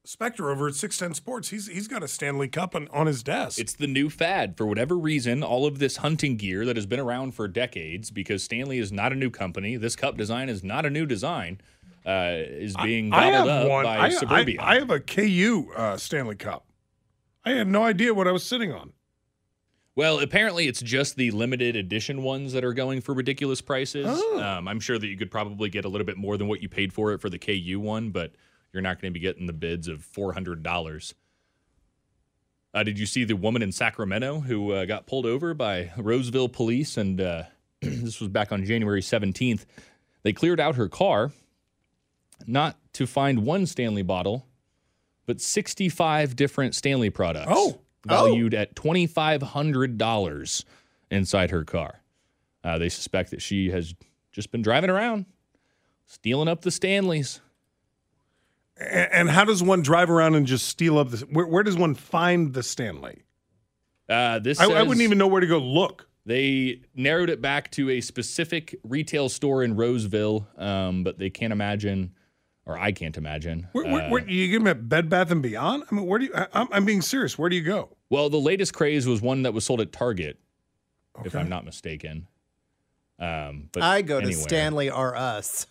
Spectre 0.05 0.49
over 0.49 0.67
at 0.67 0.75
610 0.75 1.13
Sports. 1.15 1.49
He's 1.49 1.67
he's 1.67 1.87
got 1.87 2.03
a 2.03 2.07
Stanley 2.07 2.47
Cup 2.47 2.75
on, 2.75 2.87
on 2.89 3.07
his 3.07 3.21
desk. 3.21 3.59
It's 3.59 3.73
the 3.73 3.87
new 3.87 4.09
fad. 4.09 4.57
For 4.57 4.65
whatever 4.65 4.97
reason, 4.97 5.43
all 5.43 5.65
of 5.65 5.79
this 5.79 5.97
hunting 5.97 6.37
gear 6.37 6.65
that 6.65 6.77
has 6.77 6.85
been 6.85 6.99
around 6.99 7.35
for 7.35 7.47
decades, 7.47 8.09
because 8.09 8.43
Stanley 8.43 8.79
is 8.79 8.91
not 8.91 9.11
a 9.11 9.15
new 9.15 9.29
company, 9.29 9.75
this 9.75 9.95
cup 9.95 10.17
design 10.17 10.49
is 10.49 10.63
not 10.63 10.85
a 10.85 10.89
new 10.89 11.05
design, 11.05 11.59
uh, 12.05 12.31
is 12.33 12.75
being 12.77 13.13
I 13.13 13.31
gobbled 13.31 13.49
up 13.49 13.69
one. 13.69 13.83
by 13.83 13.97
I, 13.99 14.09
Suburbia. 14.09 14.61
I, 14.61 14.75
I 14.75 14.79
have 14.79 14.89
a 14.89 14.99
KU 14.99 15.71
uh, 15.75 15.97
Stanley 15.97 16.35
Cup. 16.35 16.65
I 17.45 17.51
had 17.51 17.67
no 17.67 17.83
idea 17.83 18.13
what 18.13 18.27
I 18.27 18.31
was 18.31 18.43
sitting 18.43 18.71
on. 18.71 18.93
Well, 19.95 20.19
apparently 20.19 20.67
it's 20.67 20.81
just 20.81 21.17
the 21.17 21.31
limited 21.31 21.75
edition 21.75 22.23
ones 22.23 22.53
that 22.53 22.63
are 22.63 22.73
going 22.73 23.01
for 23.01 23.13
ridiculous 23.13 23.59
prices. 23.59 24.05
Oh. 24.07 24.39
Um, 24.39 24.67
I'm 24.67 24.79
sure 24.79 24.97
that 24.97 25.07
you 25.07 25.17
could 25.17 25.29
probably 25.29 25.69
get 25.69 25.83
a 25.83 25.89
little 25.89 26.05
bit 26.05 26.15
more 26.15 26.37
than 26.37 26.47
what 26.47 26.61
you 26.61 26.69
paid 26.69 26.93
for 26.93 27.11
it 27.11 27.19
for 27.19 27.29
the 27.29 27.37
KU 27.37 27.81
one, 27.81 28.11
but 28.11 28.31
you're 28.73 28.81
not 28.81 29.01
going 29.01 29.11
to 29.11 29.13
be 29.13 29.21
getting 29.21 29.45
the 29.45 29.53
bids 29.53 29.87
of 29.87 30.05
$400. 30.15 31.13
Uh, 32.73 32.83
did 32.83 32.99
you 32.99 33.05
see 33.05 33.23
the 33.23 33.35
woman 33.35 33.61
in 33.61 33.71
Sacramento 33.71 34.41
who 34.41 34.71
uh, 34.71 34.85
got 34.85 35.07
pulled 35.07 35.25
over 35.25 35.53
by 35.53 35.91
Roseville 35.97 36.49
police? 36.49 36.97
And 36.97 37.19
uh, 37.19 37.43
this 37.81 38.19
was 38.19 38.29
back 38.29 38.51
on 38.51 38.63
January 38.63 39.01
17th. 39.01 39.65
They 40.23 40.33
cleared 40.33 40.59
out 40.59 40.75
her 40.75 40.87
car, 40.87 41.31
not 42.45 42.77
to 42.93 43.07
find 43.07 43.45
one 43.45 43.65
Stanley 43.65 44.03
bottle, 44.03 44.45
but 45.25 45.41
65 45.41 46.35
different 46.35 46.75
Stanley 46.75 47.09
products. 47.09 47.51
Oh. 47.51 47.79
Valued 48.05 48.53
at 48.53 48.75
$2,500 48.75 50.63
inside 51.11 51.51
her 51.51 51.63
car. 51.65 52.01
Uh, 52.63 52.77
they 52.77 52.89
suspect 52.89 53.31
that 53.31 53.41
she 53.41 53.71
has 53.71 53.93
just 54.31 54.51
been 54.51 54.61
driving 54.61 54.89
around, 54.89 55.25
stealing 56.05 56.47
up 56.47 56.61
the 56.61 56.71
Stanleys. 56.71 57.41
And, 58.79 59.11
and 59.11 59.29
how 59.29 59.45
does 59.45 59.61
one 59.61 59.81
drive 59.81 60.09
around 60.09 60.35
and 60.35 60.45
just 60.45 60.67
steal 60.67 60.97
up 60.97 61.09
this? 61.09 61.21
Where, 61.21 61.45
where 61.45 61.63
does 61.63 61.77
one 61.77 61.95
find 61.95 62.53
the 62.53 62.63
Stanley? 62.63 63.23
Uh, 64.07 64.39
this 64.39 64.59
I, 64.59 64.65
I 64.65 64.81
wouldn't 64.81 65.01
even 65.01 65.17
know 65.17 65.27
where 65.27 65.41
to 65.41 65.47
go 65.47 65.59
look. 65.59 66.07
They 66.25 66.81
narrowed 66.95 67.29
it 67.29 67.41
back 67.41 67.71
to 67.71 67.89
a 67.91 68.01
specific 68.01 68.79
retail 68.83 69.29
store 69.29 69.63
in 69.63 69.75
Roseville, 69.75 70.47
um, 70.57 71.03
but 71.03 71.17
they 71.17 71.29
can't 71.29 71.53
imagine, 71.53 72.13
or 72.65 72.77
I 72.77 72.91
can't 72.91 73.17
imagine. 73.17 73.67
Where, 73.71 73.85
where, 73.85 74.01
uh, 74.03 74.09
where, 74.09 74.27
you 74.27 74.47
get 74.47 74.59
them 74.59 74.67
at 74.67 74.89
Bed 74.89 75.09
Bath 75.09 75.31
and 75.31 75.41
Beyond? 75.41 75.83
I 75.89 75.95
mean, 75.95 76.05
where 76.05 76.19
do 76.19 76.25
you? 76.25 76.33
I, 76.35 76.47
I'm, 76.53 76.67
I'm 76.71 76.85
being 76.85 77.01
serious. 77.01 77.37
Where 77.37 77.49
do 77.49 77.55
you 77.55 77.63
go? 77.63 77.95
well, 78.09 78.29
the 78.29 78.39
latest 78.39 78.73
craze 78.73 79.07
was 79.07 79.21
one 79.21 79.43
that 79.43 79.53
was 79.53 79.65
sold 79.65 79.81
at 79.81 79.91
Target, 79.91 80.39
if 81.23 81.35
I'm 81.35 81.49
not 81.49 81.65
mistaken. 81.65 82.27
Um, 83.19 83.69
but 83.71 83.83
I 83.83 84.01
go 84.01 84.19
to. 84.19 84.33
Stanley 84.33 84.89
R 84.89 85.15
Us. 85.15 85.67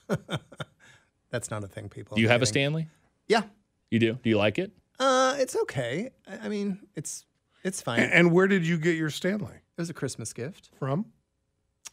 That's 1.31 1.51
not 1.51 1.65
a 1.65 1.67
thing, 1.67 1.89
people. 1.89 2.15
Do 2.15 2.23
you 2.23 2.29
I'm 2.29 2.33
have 2.33 2.43
a. 2.43 2.47
Stanley? 2.47 2.89
Yeah. 3.29 3.43
You 3.91 3.99
do. 3.99 4.15
Do 4.23 4.29
you 4.31 4.37
like 4.39 4.59
it? 4.59 4.73
Uh, 4.99 5.37
it's 5.39 5.55
okay. 5.57 6.11
I 6.27 6.47
I 6.47 6.49
mean, 6.49 6.81
it's 6.97 7.25
it's 7.65 7.81
fine. 7.83 8.01
And, 8.01 8.13
and 8.13 8.33
where 8.33 8.47
did 8.49 8.67
you 8.67 8.79
get 8.79 8.97
your 8.97 9.11
Stanley 9.11 9.55
it 9.55 9.81
was 9.81 9.91
a 9.91 9.95
Christmas 9.95 10.33
gift. 10.33 10.71
from? 10.79 11.07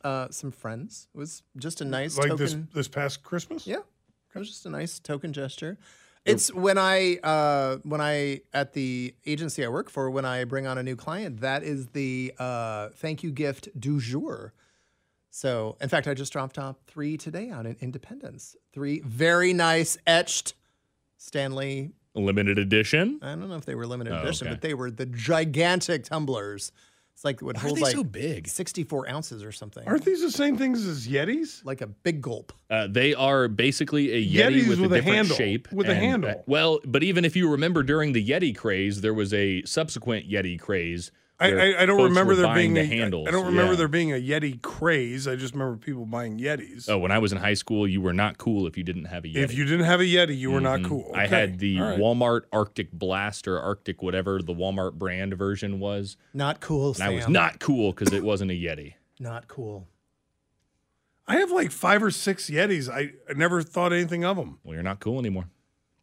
Uh, 0.03 0.27
some 0.29 0.51
friends. 0.51 1.07
It 1.13 1.17
was 1.17 1.43
just 1.57 1.81
a 1.81 1.85
nice 1.85 2.17
Like 2.17 2.29
token. 2.29 2.45
this 2.45 2.55
this 2.73 2.87
past 2.87 3.23
Christmas? 3.23 3.65
Yeah, 3.67 3.77
it 4.33 4.39
was 4.39 4.49
just 4.49 4.65
a 4.65 4.69
nice 4.69 4.99
token 4.99 5.33
gesture. 5.33 5.77
It's 6.25 6.51
when 6.51 6.77
I 6.79 7.17
uh, 7.23 7.77
when 7.83 8.01
I 8.01 8.41
at 8.53 8.73
the 8.73 9.13
agency 9.27 9.63
I 9.63 9.67
work 9.67 9.89
for 9.91 10.09
when 10.09 10.25
I 10.25 10.43
bring 10.43 10.65
on 10.65 10.77
a 10.79 10.83
new 10.83 10.95
client 10.95 11.41
that 11.41 11.61
is 11.63 11.87
the 11.87 12.33
uh, 12.39 12.89
thank 12.95 13.21
you 13.23 13.31
gift 13.31 13.69
du 13.79 13.99
jour. 13.99 14.51
So 15.29 15.77
in 15.81 15.89
fact, 15.89 16.07
I 16.07 16.13
just 16.15 16.33
dropped 16.33 16.57
off 16.57 16.77
three 16.87 17.15
today 17.17 17.49
out 17.51 17.65
in 17.67 17.75
Independence. 17.79 18.55
Three 18.73 19.01
very 19.01 19.53
nice 19.53 19.97
etched 20.07 20.55
Stanley. 21.17 21.91
Limited 22.13 22.57
edition. 22.57 23.19
I 23.21 23.29
don't 23.35 23.49
know 23.49 23.55
if 23.55 23.65
they 23.65 23.75
were 23.75 23.85
limited 23.85 24.13
Oh, 24.13 24.21
edition, 24.21 24.47
okay. 24.47 24.53
but 24.55 24.61
they 24.61 24.73
were 24.73 24.89
the 24.89 25.05
gigantic 25.05 26.05
tumblers. 26.05 26.71
It's 27.13 27.25
like 27.25 27.35
it 27.41 27.43
would 27.43 27.55
Why 27.57 27.61
are 27.61 27.65
hold 27.67 27.77
they 27.77 27.81
like 27.81 27.95
so 27.95 28.03
big? 28.03 28.47
sixty-four 28.47 29.09
ounces 29.09 29.43
or 29.43 29.51
something. 29.51 29.85
Aren't 29.87 30.03
these 30.05 30.21
the 30.21 30.31
same 30.31 30.57
things 30.57 30.85
as 30.85 31.07
Yetis? 31.07 31.63
like 31.65 31.81
a 31.81 31.87
big 31.87 32.21
gulp. 32.21 32.51
Uh, 32.69 32.87
they 32.89 33.13
are 33.13 33.47
basically 33.47 34.11
a 34.13 34.25
Yeti 34.25 34.61
Yetis 34.63 34.67
with, 34.69 34.79
with 34.79 34.91
a 34.91 34.95
a 34.95 34.97
different 34.99 35.15
handle, 35.17 35.35
shape. 35.37 35.71
with 35.71 35.87
a 35.89 35.95
handle. 35.95 36.29
uh, 36.31 36.35
well, 36.45 36.79
but 36.85 37.03
even 37.03 37.23
if 37.25 37.35
you 37.37 37.49
remember 37.49 37.83
during 37.83 38.11
the 38.13 38.25
Yeti 38.25 38.55
craze, 38.55 38.99
there 39.01 39.13
was 39.13 39.33
a 39.33 39.61
subsequent 39.63 40.29
Yeti 40.29 40.59
craze. 40.59 41.11
I, 41.37 41.51
I, 41.51 41.81
I 41.83 41.85
don't 41.85 42.01
remember 42.01 42.33
there 42.33 42.53
being 42.55 42.73
the 42.75 42.79
a, 42.81 42.85
handles. 42.85 43.27
I 43.27 43.31
don't 43.31 43.45
remember 43.47 43.73
Yeah. 43.73 43.77
there 43.77 43.87
being 43.89 44.11
a 44.13 44.15
Yeti 44.15 44.61
craze. 44.61 45.27
I 45.27 45.35
just 45.35 45.53
remember 45.53 45.75
people 45.75 46.05
buying 46.05 46.39
Yetis. 46.39 46.87
Oh, 46.89 46.97
when 46.97 47.11
I 47.11 47.19
was 47.19 47.33
in 47.33 47.37
high 47.39 47.55
school, 47.55 47.85
you 47.85 47.99
were 47.99 48.13
not 48.13 48.37
cool 48.37 48.67
if 48.67 48.77
you 48.77 48.83
didn't 48.85 49.05
have 49.05 49.25
a 49.25 49.27
Yeti. 49.27 49.35
If 49.37 49.53
you 49.53 49.65
didn't 49.65 49.85
have 49.85 49.99
a 49.99 50.05
Yeti, 50.05 50.37
you 50.37 50.51
were 50.51 50.61
not 50.61 50.79
Mhm. 50.79 50.87
cool. 50.87 51.11
I 51.13 51.27
had 51.27 51.59
the 51.59 51.77
All 51.79 51.89
right. 51.89 51.99
Walmart 51.99 52.41
Arctic 52.53 52.91
Blast 52.93 53.49
or 53.49 53.59
Arctic 53.59 54.01
whatever 54.01 54.41
the 54.41 54.53
Walmart 54.53 54.93
brand 54.93 55.33
version 55.33 55.79
was, 55.81 56.15
Not 56.33 56.61
cool. 56.61 56.93
and 56.93 57.03
I 57.03 57.09
was 57.09 57.27
not 57.27 57.59
cool 57.59 57.91
because 57.91 58.13
it 58.13 58.23
wasn't 58.23 58.51
a 58.51 58.55
Yeti. 58.55 58.93
not 59.19 59.49
cool. 59.49 59.87
I 61.27 61.37
have 61.37 61.51
like 61.51 61.71
five 61.71 62.03
or 62.03 62.11
six 62.11 62.49
Yetis. 62.49 62.87
I, 62.89 63.11
I 63.29 63.33
never 63.33 63.61
thought 63.61 63.91
anything 63.91 64.23
of 64.23 64.37
them. 64.37 64.59
Well, 64.63 64.75
you're 64.75 64.83
not 64.83 64.99
cool 64.99 65.19
anymore. 65.19 65.49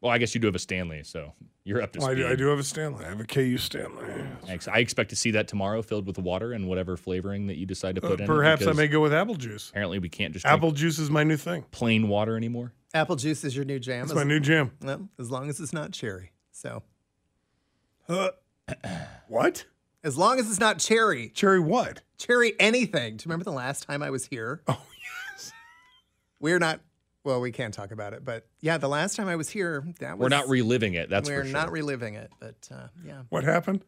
Well, 0.02 0.11
I 0.12 0.18
guess 0.18 0.35
you 0.35 0.40
do 0.40 0.49
have 0.49 0.54
a 0.56 0.59
Stanley, 0.59 1.02
so 1.04 1.32
you're 1.64 1.80
up 1.80 1.92
to 1.92 2.00
Well, 2.00 2.09
I, 2.09 2.12
speed. 2.14 2.23
do, 2.23 2.28
I 2.28 2.35
do 2.35 2.47
have 2.49 2.59
a 2.59 2.64
Stanley. 2.64 3.04
I 3.04 3.09
have 3.09 3.21
a 3.21 3.25
KU 3.25 3.56
Stanley. 3.56 4.04
Ex- 4.49 4.66
I 4.66 4.78
expect 4.78 5.11
to 5.11 5.16
see 5.16 5.30
that 5.30 5.47
tomorrow, 5.49 5.80
filled 5.80 6.06
with 6.09 6.18
water 6.18 6.52
and 6.52 6.66
whatever 6.68 6.97
flavoring 6.97 7.47
that 7.47 7.56
you 7.56 7.66
decide 7.66 7.94
to 7.94 8.04
Uh, 8.04 8.09
put 8.11 8.18
in. 8.21 8.25
it, 8.25 8.26
perhaps 8.26 8.66
I 8.66 8.73
may 8.73 8.88
go 8.88 9.00
with 9.00 9.12
apple 9.14 9.37
juice. 9.37 9.71
Apparently, 9.71 10.00
we 10.00 10.09
can't 10.09 10.32
just 10.32 10.44
drink 10.44 10.54
Apple 10.59 10.73
juice 10.73 10.99
is 10.99 11.09
my 11.09 11.23
new 11.23 11.37
thing. 11.37 11.64
plain 11.71 12.09
water 12.09 12.37
anymore. 12.37 12.73
Apple 12.92 13.14
juice 13.16 13.44
is 13.44 13.54
your 13.54 13.64
new 13.64 13.78
jam. 13.78 14.04
It's 14.04 14.12
my 14.12 14.25
new 14.25 14.40
jam. 14.40 14.73
well, 14.82 15.09
as 15.21 15.30
long 15.30 15.49
as 15.49 15.61
it's 15.61 15.73
not 15.73 15.92
cherry. 15.92 16.32
So 16.50 16.82
What? 19.28 19.64
as 20.04 20.18
long 20.18 20.38
as 20.40 20.50
it's 20.50 20.59
not 20.61 20.78
cherry, 20.80 21.28
Cherry 21.28 21.61
what? 21.61 22.00
cherry 22.18 22.54
anything. 22.59 23.16
Do 23.16 23.23
you 23.23 23.26
remember 23.28 23.44
the 23.44 23.52
last 23.52 23.85
time 23.87 24.02
I 24.02 24.11
was 24.11 24.26
here? 24.26 24.62
Oh, 24.66 24.82
yes. 25.32 25.52
We're 26.40 26.59
not. 26.59 26.80
Well, 27.25 27.41
we 27.41 27.52
can't 27.52 27.73
talk 27.73 27.93
about 27.93 28.14
it, 28.14 28.25
but 28.25 28.47
yeah, 28.61 28.79
the 28.79 28.88
last 28.88 29.17
time 29.17 29.29
I 29.29 29.37
was 29.37 29.49
here, 29.49 29.85
that 30.00 30.19
was. 30.19 30.25
We're 30.25 30.37
not 30.37 30.49
reliving 30.49 30.95
it. 30.95 31.09
That's 31.09 31.29
we're 31.29 31.43
for 31.43 31.45
sure. 31.45 31.52
not 31.52 31.71
reliving 31.71 32.14
it, 32.14 32.33
but 32.41 32.69
uh, 32.73 32.88
yeah, 33.05 33.23
What 33.29 33.45
happened? 33.45 33.85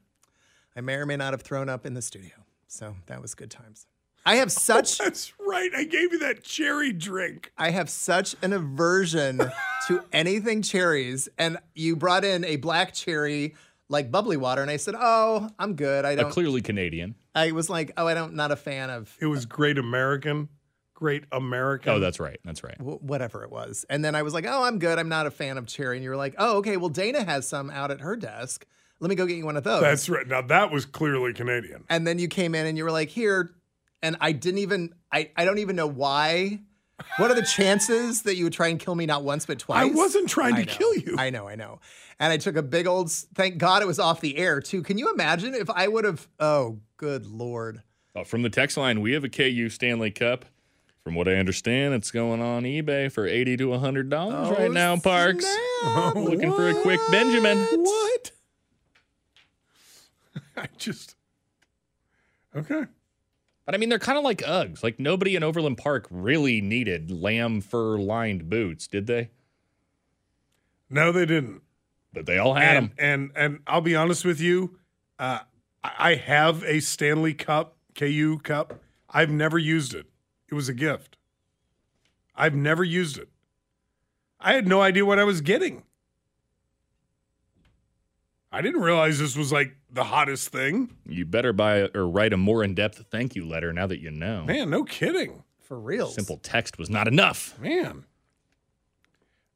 I 0.76 0.80
may 0.80 0.94
or 0.94 1.06
may 1.06 1.16
not 1.16 1.32
have 1.32 1.42
thrown 1.42 1.68
up 1.68 1.84
in 1.86 1.94
the 1.94 2.02
studio. 2.02 2.32
So 2.68 2.96
that 3.06 3.20
was 3.20 3.34
good 3.34 3.50
times. 3.50 3.86
I 4.26 4.36
have 4.36 4.50
such 4.50 4.98
That's 5.04 5.32
right. 5.38 5.70
I 5.74 5.84
gave 5.84 6.12
you 6.12 6.18
that 6.20 6.42
cherry 6.42 6.92
drink. 6.92 7.52
I 7.58 7.70
have 7.70 7.90
such 7.90 8.34
an 8.42 8.52
aversion 8.52 9.40
to 9.88 10.04
anything 10.12 10.62
cherries. 10.62 11.28
And 11.38 11.58
you 11.74 11.96
brought 11.96 12.24
in 12.24 12.44
a 12.44 12.56
black 12.56 12.94
cherry 12.94 13.54
like 13.88 14.10
bubbly 14.10 14.36
water, 14.36 14.62
and 14.62 14.70
I 14.70 14.78
said, 14.78 14.94
"Oh, 14.98 15.50
I'm 15.58 15.74
good. 15.74 16.04
I 16.04 16.14
don't." 16.14 16.30
clearly 16.30 16.62
Canadian. 16.62 17.14
I 17.34 17.52
was 17.52 17.68
like, 17.68 17.92
"Oh, 17.96 18.06
I 18.06 18.14
don't. 18.14 18.34
Not 18.34 18.50
a 18.50 18.56
fan 18.56 18.90
of 18.90 19.14
It 19.20 19.26
was 19.26 19.44
Great 19.44 19.78
American. 19.78 20.48
Great 20.94 21.24
American. 21.32 21.92
Oh, 21.92 21.98
that's 22.00 22.20
right. 22.20 22.38
That's 22.44 22.62
right. 22.64 22.76
wh- 22.78 23.02
whatever 23.02 23.42
it 23.42 23.50
was." 23.50 23.84
And 23.90 24.04
then 24.04 24.14
I 24.14 24.22
was 24.22 24.32
like, 24.32 24.46
"Oh, 24.46 24.62
I'm 24.64 24.78
good. 24.78 24.98
I'm 24.98 25.08
not 25.08 25.26
a 25.26 25.30
fan 25.30 25.58
of 25.58 25.66
cherry." 25.66 25.96
And 25.96 26.04
you 26.04 26.10
were 26.10 26.16
like, 26.16 26.34
"Oh, 26.38 26.58
okay. 26.58 26.76
Well, 26.76 26.88
Dana 26.88 27.24
has 27.24 27.46
some 27.48 27.70
out 27.70 27.90
at 27.90 28.00
her 28.00 28.16
desk. 28.16 28.64
Let 29.00 29.08
me 29.08 29.16
go 29.16 29.26
get 29.26 29.36
you 29.36 29.44
one 29.44 29.56
of 29.56 29.64
those." 29.64 29.82
That's 29.82 30.08
right. 30.08 30.26
Now 30.26 30.40
that 30.42 30.70
was 30.70 30.84
clearly 30.86 31.32
Canadian. 31.32 31.84
and 31.90 32.06
then 32.06 32.18
you 32.18 32.28
came 32.28 32.54
in 32.54 32.66
and 32.66 32.78
you 32.78 32.84
were 32.84 32.92
like, 32.92 33.08
"Here," 33.10 33.50
and 34.02 34.16
I 34.20 34.32
didn't 34.32 34.58
even. 34.58 34.94
I 35.12 35.30
I 35.36 35.44
don't 35.44 35.58
even 35.58 35.76
know 35.76 35.86
why. 35.88 36.60
What 37.16 37.28
are 37.28 37.34
the 37.34 37.42
chances 37.42 38.22
that 38.22 38.36
you 38.36 38.44
would 38.44 38.52
try 38.52 38.68
and 38.68 38.78
kill 38.78 38.94
me 38.94 39.04
not 39.04 39.24
once 39.24 39.46
but 39.46 39.58
twice? 39.58 39.82
I 39.82 39.86
wasn't 39.86 40.28
trying 40.28 40.54
to 40.54 40.64
know. 40.64 40.72
kill 40.72 40.94
you. 40.94 41.16
I 41.18 41.28
know, 41.30 41.48
I 41.48 41.56
know. 41.56 41.80
And 42.20 42.32
I 42.32 42.36
took 42.36 42.54
a 42.56 42.62
big 42.62 42.86
old. 42.86 43.10
Thank 43.10 43.58
God 43.58 43.82
it 43.82 43.86
was 43.86 43.98
off 43.98 44.20
the 44.20 44.36
air 44.38 44.60
too. 44.60 44.80
Can 44.82 44.96
you 44.96 45.12
imagine 45.12 45.54
if 45.54 45.68
I 45.68 45.88
would 45.88 46.04
have? 46.04 46.28
Oh, 46.38 46.78
good 46.96 47.26
lord! 47.26 47.82
Oh, 48.14 48.22
from 48.22 48.42
the 48.42 48.48
text 48.48 48.76
line, 48.76 49.00
we 49.00 49.12
have 49.12 49.24
a 49.24 49.28
KU 49.28 49.68
Stanley 49.70 50.12
Cup. 50.12 50.44
From 51.04 51.14
what 51.16 51.28
I 51.28 51.34
understand, 51.34 51.92
it's 51.92 52.10
going 52.10 52.40
on 52.40 52.62
eBay 52.62 53.12
for 53.12 53.26
eighty 53.26 53.58
to 53.58 53.78
hundred 53.78 54.08
dollars 54.08 54.56
right 54.58 54.72
now. 54.72 54.96
Parks 54.96 55.44
snap. 55.44 56.14
looking 56.14 56.50
for 56.50 56.70
a 56.70 56.74
quick 56.74 56.98
Benjamin. 57.10 57.58
What? 57.58 58.30
I 60.56 60.68
just. 60.78 61.14
Okay. 62.56 62.84
But 63.66 63.74
I 63.74 63.78
mean, 63.78 63.90
they're 63.90 63.98
kind 63.98 64.16
of 64.16 64.24
like 64.24 64.38
Uggs. 64.38 64.82
Like 64.82 64.98
nobody 64.98 65.36
in 65.36 65.42
Overland 65.42 65.76
Park 65.76 66.06
really 66.10 66.62
needed 66.62 67.10
lamb 67.10 67.60
fur 67.60 67.98
lined 67.98 68.48
boots, 68.48 68.86
did 68.86 69.06
they? 69.06 69.28
No, 70.88 71.12
they 71.12 71.26
didn't. 71.26 71.60
But 72.14 72.24
they 72.24 72.38
all 72.38 72.54
had 72.54 72.76
and, 72.76 72.86
them. 72.86 72.94
and 72.98 73.30
and 73.34 73.58
I'll 73.66 73.82
be 73.82 73.94
honest 73.94 74.24
with 74.24 74.40
you, 74.40 74.78
uh, 75.18 75.40
I 75.82 75.90
I 75.98 76.14
have 76.14 76.64
a 76.64 76.80
Stanley 76.80 77.34
Cup, 77.34 77.76
KU 77.94 78.38
Cup. 78.42 78.80
I've 79.10 79.30
never 79.30 79.58
used 79.58 79.94
it. 79.94 80.06
It 80.54 80.56
was 80.56 80.68
a 80.68 80.74
gift. 80.74 81.16
I've 82.36 82.54
never 82.54 82.84
used 82.84 83.18
it. 83.18 83.28
I 84.38 84.52
had 84.52 84.68
no 84.68 84.82
idea 84.82 85.04
what 85.04 85.18
I 85.18 85.24
was 85.24 85.40
getting. 85.40 85.82
I 88.52 88.62
didn't 88.62 88.82
realize 88.82 89.18
this 89.18 89.36
was 89.36 89.50
like 89.50 89.74
the 89.90 90.04
hottest 90.04 90.50
thing. 90.50 90.94
You 91.08 91.26
better 91.26 91.52
buy 91.52 91.88
or 91.92 92.08
write 92.08 92.32
a 92.32 92.36
more 92.36 92.62
in 92.62 92.76
depth 92.76 93.04
thank 93.10 93.34
you 93.34 93.44
letter 93.44 93.72
now 93.72 93.88
that 93.88 93.98
you 93.98 94.12
know. 94.12 94.44
Man, 94.44 94.70
no 94.70 94.84
kidding. 94.84 95.42
For 95.58 95.76
real. 95.76 96.06
Simple 96.06 96.36
text 96.36 96.78
was 96.78 96.88
not 96.88 97.08
enough. 97.08 97.58
Man. 97.58 98.04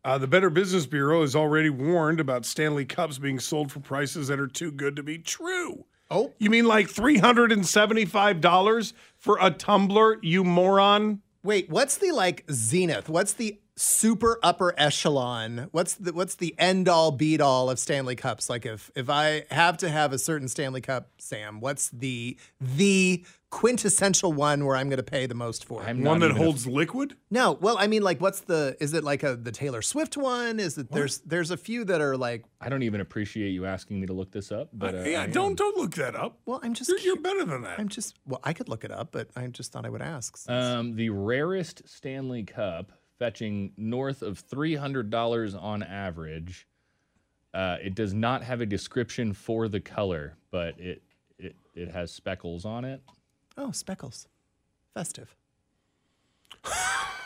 Uh, 0.05 0.19
the 0.19 0.26
Better 0.26 0.50
Business 0.50 0.87
Bureau 0.87 1.21
has 1.21 1.37
already 1.37 1.71
warned 1.71 2.19
about 2.19 2.45
Stanley 2.45 2.85
Cups 2.85 3.19
being 3.19 3.38
sold 3.38 3.71
for 3.71 3.78
prices 3.78 4.26
that 4.26 4.40
are 4.40 4.49
too 4.49 4.73
good 4.73 4.97
to 4.97 5.05
be 5.05 5.19
true. 5.19 5.85
Oh, 6.10 6.32
You 6.38 6.48
mean 6.50 6.64
like 6.64 6.88
$375 6.88 8.92
for 9.16 9.38
a 9.40 9.50
tumbler, 9.50 10.18
you 10.22 10.44
moron? 10.44 11.22
wait. 11.42 11.68
What's 11.70 11.96
the 11.98 12.12
like 12.12 12.44
zenith? 12.50 13.08
What's 13.08 13.32
the 13.34 13.58
super 13.76 14.38
upper 14.42 14.74
echelon? 14.76 15.68
What's 15.70 15.94
the 15.94 16.12
what's 16.12 16.34
the 16.34 16.54
end 16.58 16.88
all 16.88 17.12
beat 17.12 17.40
all 17.40 17.70
of 17.70 17.78
Stanley 17.78 18.16
Cups? 18.16 18.50
Like 18.50 18.66
if 18.66 18.90
if 18.96 19.08
I 19.08 19.44
have 19.50 19.78
to 19.78 19.88
have 19.88 20.12
a 20.12 20.18
certain 20.18 20.48
Stanley 20.48 20.80
Cup, 20.80 21.10
Sam, 21.18 21.60
what's 21.60 21.88
the 21.90 22.36
the 22.60 23.24
quintessential 23.50 24.33
one 24.33 24.64
where 24.64 24.76
I'm 24.76 24.88
going 24.88 24.99
to 24.99 25.02
pay 25.02 25.26
the 25.26 25.35
most 25.35 25.64
for? 25.64 25.83
I'm 25.83 26.02
One 26.02 26.21
that 26.21 26.26
even 26.31 26.37
a- 26.40 26.45
holds 26.45 26.67
liquid? 26.67 27.17
No, 27.31 27.52
well, 27.52 27.76
I 27.78 27.87
mean, 27.87 28.02
like, 28.02 28.21
what's 28.21 28.40
the? 28.40 28.76
Is 28.81 28.95
it 28.95 29.05
like 29.05 29.23
a 29.23 29.37
the 29.37 29.52
Taylor 29.52 29.83
Swift 29.83 30.17
one? 30.17 30.61
Is 30.61 30.76
it 30.78 30.90
there's 30.90 31.19
there's 31.21 31.50
a 31.50 31.57
few 31.57 31.85
that 31.85 32.00
are 32.00 32.17
like, 32.17 32.45
I 32.61 32.69
don't 32.69 32.83
even 32.83 33.00
appreciate 33.00 33.50
you 33.50 33.67
asking 33.67 34.00
me 34.00 34.07
to 34.07 34.12
look 34.12 34.31
this 34.31 34.52
up. 34.52 34.69
But 34.73 34.95
uh, 34.95 35.02
yeah, 35.05 35.23
I 35.23 35.26
don't 35.26 35.57
don't 35.57 35.76
look 35.76 35.93
that 35.97 36.14
up. 36.14 36.38
well, 36.47 36.61
I'm 36.62 36.75
just 36.75 36.90
You're, 36.90 36.99
you're 37.00 37.21
better 37.21 37.45
than 37.45 37.62
that. 37.62 37.78
I'm 37.78 37.88
just 37.88 38.17
well, 38.26 38.40
I 38.45 38.52
could 38.52 38.69
look 38.69 38.85
it 38.85 38.90
up, 38.90 39.12
but 39.12 39.28
I 39.37 39.47
just 39.49 39.73
thought 39.73 39.87
I 39.87 39.89
would 39.89 40.02
ask. 40.02 40.37
since- 40.37 40.65
Um, 40.65 40.95
the 40.97 41.11
rarest 41.11 41.82
Stanley 41.89 42.43
Cup, 42.45 42.93
fetching 43.19 43.73
north 43.76 44.23
of 44.23 44.39
three 44.39 44.75
hundred 44.75 45.11
dollars 45.11 45.54
on 45.54 45.82
average. 45.82 46.67
Uh, 47.54 47.76
it 47.82 47.95
does 47.95 48.13
not 48.13 48.43
have 48.45 48.61
a 48.61 48.67
description 48.67 49.32
for 49.32 49.69
the 49.69 49.80
color, 49.80 50.37
but 50.50 50.78
it 50.78 51.02
it, 51.39 51.56
it 51.75 51.91
has 51.91 52.11
speckles 52.13 52.65
on 52.65 52.84
it. 52.84 53.00
Oh, 53.58 53.71
speckles, 53.73 54.26
festive. 54.94 55.34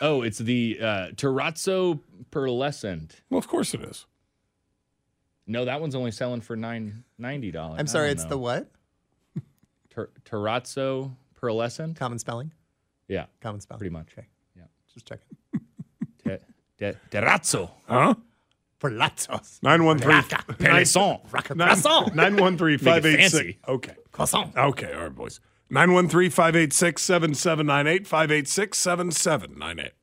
Oh, 0.01 0.21
it's 0.21 0.37
the 0.39 0.77
uh, 0.81 0.85
Terrazzo 1.15 1.99
Pearlescent. 2.31 3.11
well, 3.29 3.37
of 3.37 3.47
course 3.47 3.73
it 3.73 3.81
is. 3.81 4.05
No, 5.47 5.65
that 5.65 5.79
one's 5.79 5.95
only 5.95 6.11
selling 6.11 6.41
for 6.41 6.55
nine 6.55 7.03
ninety 7.17 7.51
dollars. 7.51 7.79
I'm 7.79 7.87
sorry, 7.87 8.09
it's 8.11 8.25
the 8.25 8.37
what? 8.37 8.69
Ter- 9.89 10.09
Terrazzo 10.25 11.15
Pearlescent. 11.39 11.95
Common 11.95 12.19
spelling. 12.19 12.51
Yeah, 13.07 13.25
Common 13.41 13.61
spelling. 13.61 13.79
pretty 13.79 13.93
much. 13.93 14.07
Okay, 14.17 14.27
Yeah, 14.57 14.63
just 14.93 15.05
checking. 15.05 15.27
Te- 16.25 16.37
te- 16.79 16.97
Terrazzo 17.11 17.69
Huh? 17.87 18.15
Palazzo. 18.79 19.39
913 19.61 20.57
Pearlescent. 20.57 21.27
Croissant. 21.27 22.15
913 22.15 22.77
586. 22.79 23.59
Okay. 23.67 23.93
Croissant. 24.11 24.55
Okay. 24.57 24.91
All 24.93 25.03
right, 25.03 25.15
boys. 25.15 25.39
913 25.73 26.29
586 26.29 27.01
7798 27.01 28.05
586 28.05 28.77
7798. 28.77 30.02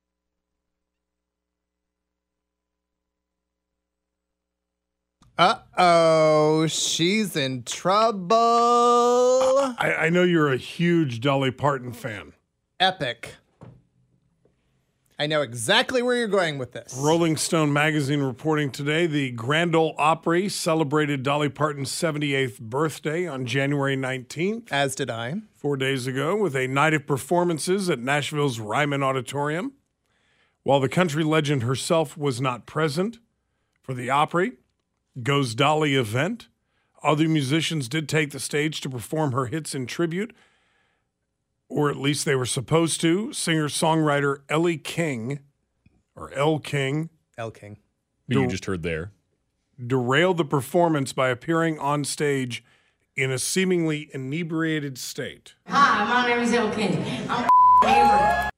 Uh 5.41 5.57
oh, 5.75 6.67
she's 6.67 7.35
in 7.35 7.63
trouble. 7.63 8.37
I, 8.37 9.95
I 10.01 10.09
know 10.09 10.21
you're 10.21 10.53
a 10.53 10.57
huge 10.57 11.19
Dolly 11.19 11.49
Parton 11.49 11.93
fan. 11.93 12.33
Epic. 12.79 13.37
I 15.17 15.25
know 15.25 15.41
exactly 15.41 16.03
where 16.03 16.15
you're 16.15 16.27
going 16.27 16.59
with 16.59 16.73
this. 16.73 16.95
Rolling 16.95 17.37
Stone 17.37 17.73
magazine 17.73 18.21
reporting 18.21 18.69
today 18.69 19.07
the 19.07 19.31
Grand 19.31 19.75
Ole 19.75 19.95
Opry 19.97 20.47
celebrated 20.47 21.23
Dolly 21.23 21.49
Parton's 21.49 21.89
78th 21.89 22.59
birthday 22.59 23.25
on 23.25 23.47
January 23.47 23.97
19th, 23.97 24.67
As 24.71 24.93
did 24.93 25.09
I. 25.09 25.41
four 25.55 25.75
days 25.75 26.05
ago, 26.05 26.35
with 26.35 26.55
a 26.55 26.67
night 26.67 26.93
of 26.93 27.07
performances 27.07 27.89
at 27.89 27.97
Nashville's 27.97 28.59
Ryman 28.59 29.01
Auditorium. 29.01 29.73
While 30.61 30.81
the 30.81 30.87
country 30.87 31.23
legend 31.23 31.63
herself 31.63 32.15
was 32.15 32.39
not 32.39 32.67
present 32.67 33.17
for 33.81 33.95
the 33.95 34.11
Opry 34.11 34.51
Goes 35.21 35.55
Dolly 35.55 35.95
event, 35.95 36.47
other 37.03 37.27
musicians 37.27 37.89
did 37.89 38.07
take 38.07 38.31
the 38.31 38.39
stage 38.39 38.79
to 38.81 38.89
perform 38.89 39.33
her 39.33 39.47
hits 39.47 39.75
in 39.75 39.85
tribute, 39.85 40.33
or 41.67 41.89
at 41.89 41.97
least 41.97 42.25
they 42.25 42.35
were 42.35 42.45
supposed 42.45 43.01
to. 43.01 43.33
Singer 43.33 43.67
songwriter 43.67 44.39
Ellie 44.49 44.77
King, 44.77 45.39
or 46.15 46.31
L. 46.33 46.59
King, 46.59 47.09
Elle 47.37 47.51
King. 47.51 47.77
Who 48.29 48.41
you 48.41 48.47
just 48.47 48.65
heard 48.65 48.83
there. 48.83 49.11
derailed 49.85 50.37
the 50.37 50.45
performance 50.45 51.11
by 51.11 51.29
appearing 51.29 51.77
on 51.79 52.03
stage 52.05 52.63
in 53.17 53.31
a 53.31 53.37
seemingly 53.37 54.09
inebriated 54.13 54.97
state. 54.97 55.55
Hi, 55.67 56.05
my 56.05 56.29
name 56.29 56.39
is 56.39 56.53
Elle 56.53 56.71
King. 56.71 57.03
I'm 57.29 57.49
hammered. 57.83 58.51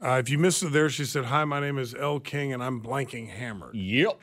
Uh, 0.00 0.12
if 0.20 0.30
you 0.30 0.38
missed 0.38 0.62
it 0.62 0.72
there, 0.72 0.88
she 0.88 1.04
said, 1.04 1.26
Hi, 1.26 1.44
my 1.44 1.60
name 1.60 1.76
is 1.76 1.94
L. 1.94 2.20
King 2.20 2.52
and 2.52 2.62
I'm 2.62 2.80
blanking 2.80 3.28
hammered. 3.28 3.74
Yep. 3.74 4.20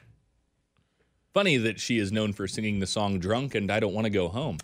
Funny 1.36 1.58
that 1.58 1.82
she 1.82 1.98
is 1.98 2.13
known 2.13 2.32
for 2.32 2.48
singing 2.48 2.80
the 2.80 2.88
song 2.88 3.19
"Drunk" 3.19 3.56
and 3.56 3.69
"I 3.69 3.82
Don't 3.82 3.93
Want 3.93 4.06
to 4.06 4.10
Go 4.10 4.30
Home." 4.30 4.58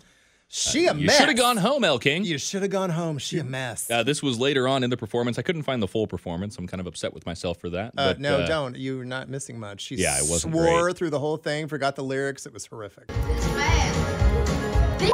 She 0.48 0.86
a 0.86 0.94
mess. 0.94 1.02
You 1.02 1.10
should 1.10 1.28
have 1.28 1.36
gone 1.36 1.58
home, 1.58 1.84
Elle 1.84 1.98
King. 1.98 2.24
You 2.24 2.38
should 2.38 2.62
have 2.62 2.70
gone 2.70 2.88
home. 2.88 3.18
She 3.18 3.38
a 3.38 3.44
mess. 3.44 3.90
Uh, 3.90 4.02
this 4.02 4.22
was 4.22 4.38
later 4.40 4.66
on 4.66 4.82
in 4.82 4.88
the 4.88 4.96
performance. 4.96 5.38
I 5.38 5.42
couldn't 5.42 5.64
find 5.64 5.82
the 5.82 5.86
full 5.86 6.06
performance. 6.06 6.56
I'm 6.56 6.66
kind 6.66 6.80
of 6.80 6.86
upset 6.86 7.12
with 7.12 7.26
myself 7.26 7.58
for 7.58 7.68
that. 7.68 7.88
Uh, 7.88 8.14
but, 8.14 8.20
no, 8.20 8.38
uh, 8.40 8.46
don't. 8.46 8.74
You're 8.74 9.04
not 9.04 9.28
missing 9.28 9.60
much. 9.60 9.82
She 9.82 9.96
Yeah, 9.96 10.16
it 10.16 10.30
wasn't 10.30 10.54
swore 10.54 10.84
great. 10.84 10.96
through 10.96 11.10
the 11.10 11.18
whole 11.18 11.36
thing, 11.36 11.68
forgot 11.68 11.94
the 11.94 12.04
lyrics. 12.04 12.46
It 12.46 12.54
was 12.54 12.64
horrific. 12.64 13.04
It's 13.10 13.46
fast. 13.48 14.98
This 14.98 15.12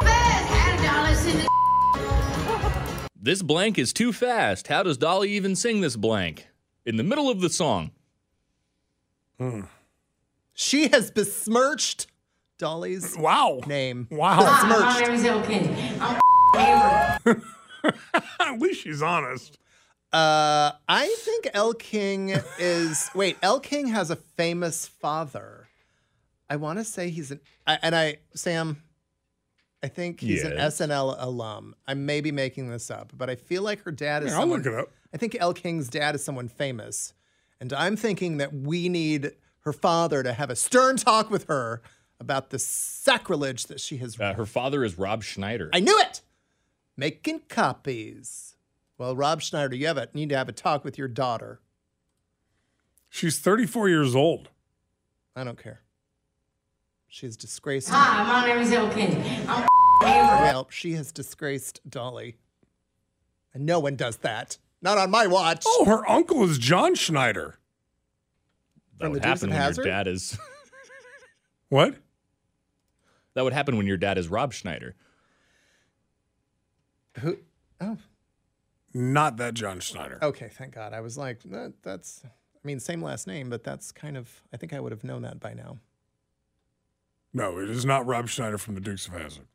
fast. 0.00 0.48
How 0.48 0.76
did 0.76 1.34
y'all 1.34 3.10
This 3.20 3.42
blank 3.42 3.80
is 3.80 3.92
too 3.92 4.12
fast. 4.12 4.68
How 4.68 4.84
does 4.84 4.96
Dolly 4.96 5.32
even 5.32 5.56
sing 5.56 5.80
this 5.80 5.96
blank? 5.96 6.46
In 6.86 6.94
the 6.98 7.02
middle 7.04 7.28
of 7.28 7.40
the 7.40 7.50
song. 7.50 7.90
She 10.54 10.88
has 10.88 11.10
besmirched 11.10 12.06
Dolly's 12.58 13.16
Wow. 13.18 13.60
name. 13.66 14.06
Wow. 14.10 14.36
Hi, 14.44 14.68
my 14.68 14.78
Besmirched. 14.78 15.08
name 15.08 15.18
is 15.18 15.24
El 15.24 15.42
Kenny. 15.42 15.98
I'm 16.00 16.20
Avery. 17.26 17.42
At 18.40 18.58
least 18.60 18.82
she's 18.82 19.02
honest. 19.02 19.58
Uh, 20.12 20.70
I 20.88 21.12
think 21.18 21.48
Elle 21.54 21.74
King 21.74 22.36
is. 22.60 23.10
Wait, 23.14 23.36
Elle 23.42 23.58
King 23.60 23.88
has 23.88 24.10
a 24.10 24.16
famous 24.16 24.86
father. 24.86 25.66
I 26.48 26.56
want 26.56 26.78
to 26.78 26.84
say 26.84 27.10
he's 27.10 27.32
an. 27.32 27.40
I, 27.66 27.78
and 27.82 27.96
I, 27.96 28.18
Sam, 28.36 28.80
I 29.82 29.88
think 29.88 30.20
he's 30.20 30.44
Yes. 30.44 30.52
an 30.80 30.88
SNL 30.88 31.16
alum. 31.18 31.74
I 31.88 31.94
may 31.94 32.20
be 32.20 32.30
making 32.30 32.70
this 32.70 32.92
up, 32.92 33.12
but 33.16 33.28
I 33.28 33.34
feel 33.34 33.62
like 33.62 33.82
her 33.82 33.90
dad 33.90 34.22
is. 34.22 34.28
Yeah, 34.30 34.36
I'll 34.36 34.42
someone, 34.42 34.62
look 34.62 34.72
it 34.72 34.78
up. 34.78 34.88
I 35.12 35.16
think 35.16 35.36
Elle 35.40 35.52
King's 35.54 35.88
dad 35.88 36.14
is 36.14 36.22
someone 36.22 36.46
famous, 36.48 37.12
and 37.60 37.72
I'm 37.72 37.96
thinking 37.96 38.36
that 38.36 38.52
we 38.54 38.88
need 38.88 39.32
her 39.64 39.72
father 39.72 40.22
to 40.22 40.32
have 40.32 40.50
a 40.50 40.56
stern 40.56 40.96
talk 40.96 41.30
with 41.30 41.46
her 41.48 41.82
about 42.20 42.50
the 42.50 42.58
sacrilege 42.58 43.66
that 43.66 43.80
she 43.80 43.96
has. 43.98 44.18
Uh, 44.20 44.34
her 44.34 44.46
father 44.46 44.84
is 44.84 44.98
Rob 44.98 45.22
Schneider. 45.22 45.70
I 45.72 45.80
knew 45.80 45.98
it. 46.00 46.20
Making 46.96 47.40
copies. 47.48 48.56
Well, 48.98 49.16
Rob 49.16 49.42
Schneider, 49.42 49.74
you 49.74 49.86
have 49.86 49.96
a, 49.96 50.08
need 50.14 50.28
to 50.28 50.36
have 50.36 50.48
a 50.48 50.52
talk 50.52 50.84
with 50.84 50.96
your 50.96 51.08
daughter. 51.08 51.60
She's 53.08 53.38
34 53.38 53.88
years 53.88 54.14
old. 54.14 54.50
I 55.34 55.44
don't 55.44 55.60
care. 55.60 55.80
She's 57.08 57.36
disgraced. 57.36 57.88
Hi, 57.90 58.22
my 58.24 58.46
name 58.46 58.58
is 58.58 58.72
El 58.72 58.90
Kenny. 58.90 59.16
I'm 59.48 59.68
Avery. 60.02 60.42
Well, 60.42 60.66
she 60.70 60.92
has 60.92 61.12
disgraced 61.12 61.80
Dolly. 61.88 62.36
And 63.52 63.64
no 63.66 63.78
one 63.78 63.96
does 63.96 64.18
that. 64.18 64.58
Not 64.82 64.98
on 64.98 65.10
my 65.10 65.26
watch. 65.26 65.62
Oh, 65.66 65.84
her 65.86 66.08
uncle 66.08 66.44
is 66.44 66.58
John 66.58 66.94
Schneider. 66.94 67.58
That 69.00 69.10
would 69.10 69.24
happen 69.24 69.50
when 69.50 69.58
Hazzard? 69.58 69.84
your 69.84 69.94
dad 69.94 70.08
is. 70.08 70.38
What? 71.70 71.96
that 73.34 73.42
would 73.42 73.52
happen 73.52 73.76
when 73.76 73.86
your 73.86 73.96
dad 73.96 74.16
is 74.16 74.28
Rob 74.28 74.52
Schneider. 74.52 74.94
Who? 77.18 77.38
Oh, 77.80 77.96
Not 78.92 79.38
that 79.38 79.54
John 79.54 79.80
Schneider. 79.80 80.18
okay. 80.22 80.48
Thank 80.52 80.74
God. 80.74 80.92
I 80.92 81.00
was 81.00 81.18
like, 81.18 81.42
that, 81.44 81.72
that's. 81.82 82.22
I 82.24 82.28
mean, 82.66 82.78
same 82.78 83.02
last 83.02 83.26
name, 83.26 83.50
but 83.50 83.64
that's 83.64 83.90
kind 83.90 84.16
of. 84.16 84.42
I 84.52 84.56
think 84.56 84.72
I 84.72 84.78
would 84.78 84.92
have 84.92 85.02
known 85.02 85.22
that 85.22 85.40
by 85.40 85.52
now. 85.54 85.78
No, 87.32 87.58
it 87.58 87.68
is 87.68 87.84
not 87.84 88.06
Rob 88.06 88.28
Schneider 88.28 88.58
from 88.58 88.74
the 88.76 88.80
Dukes 88.80 89.08
of 89.08 89.14
Hazzard. 89.14 89.46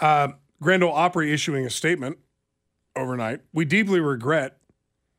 Uh, 0.00 0.28
Grand 0.60 0.84
Ole 0.84 0.92
Opry 0.92 1.32
issuing 1.32 1.66
a 1.66 1.70
statement 1.70 2.18
overnight. 2.94 3.40
We 3.52 3.64
deeply 3.64 3.98
regret 4.00 4.58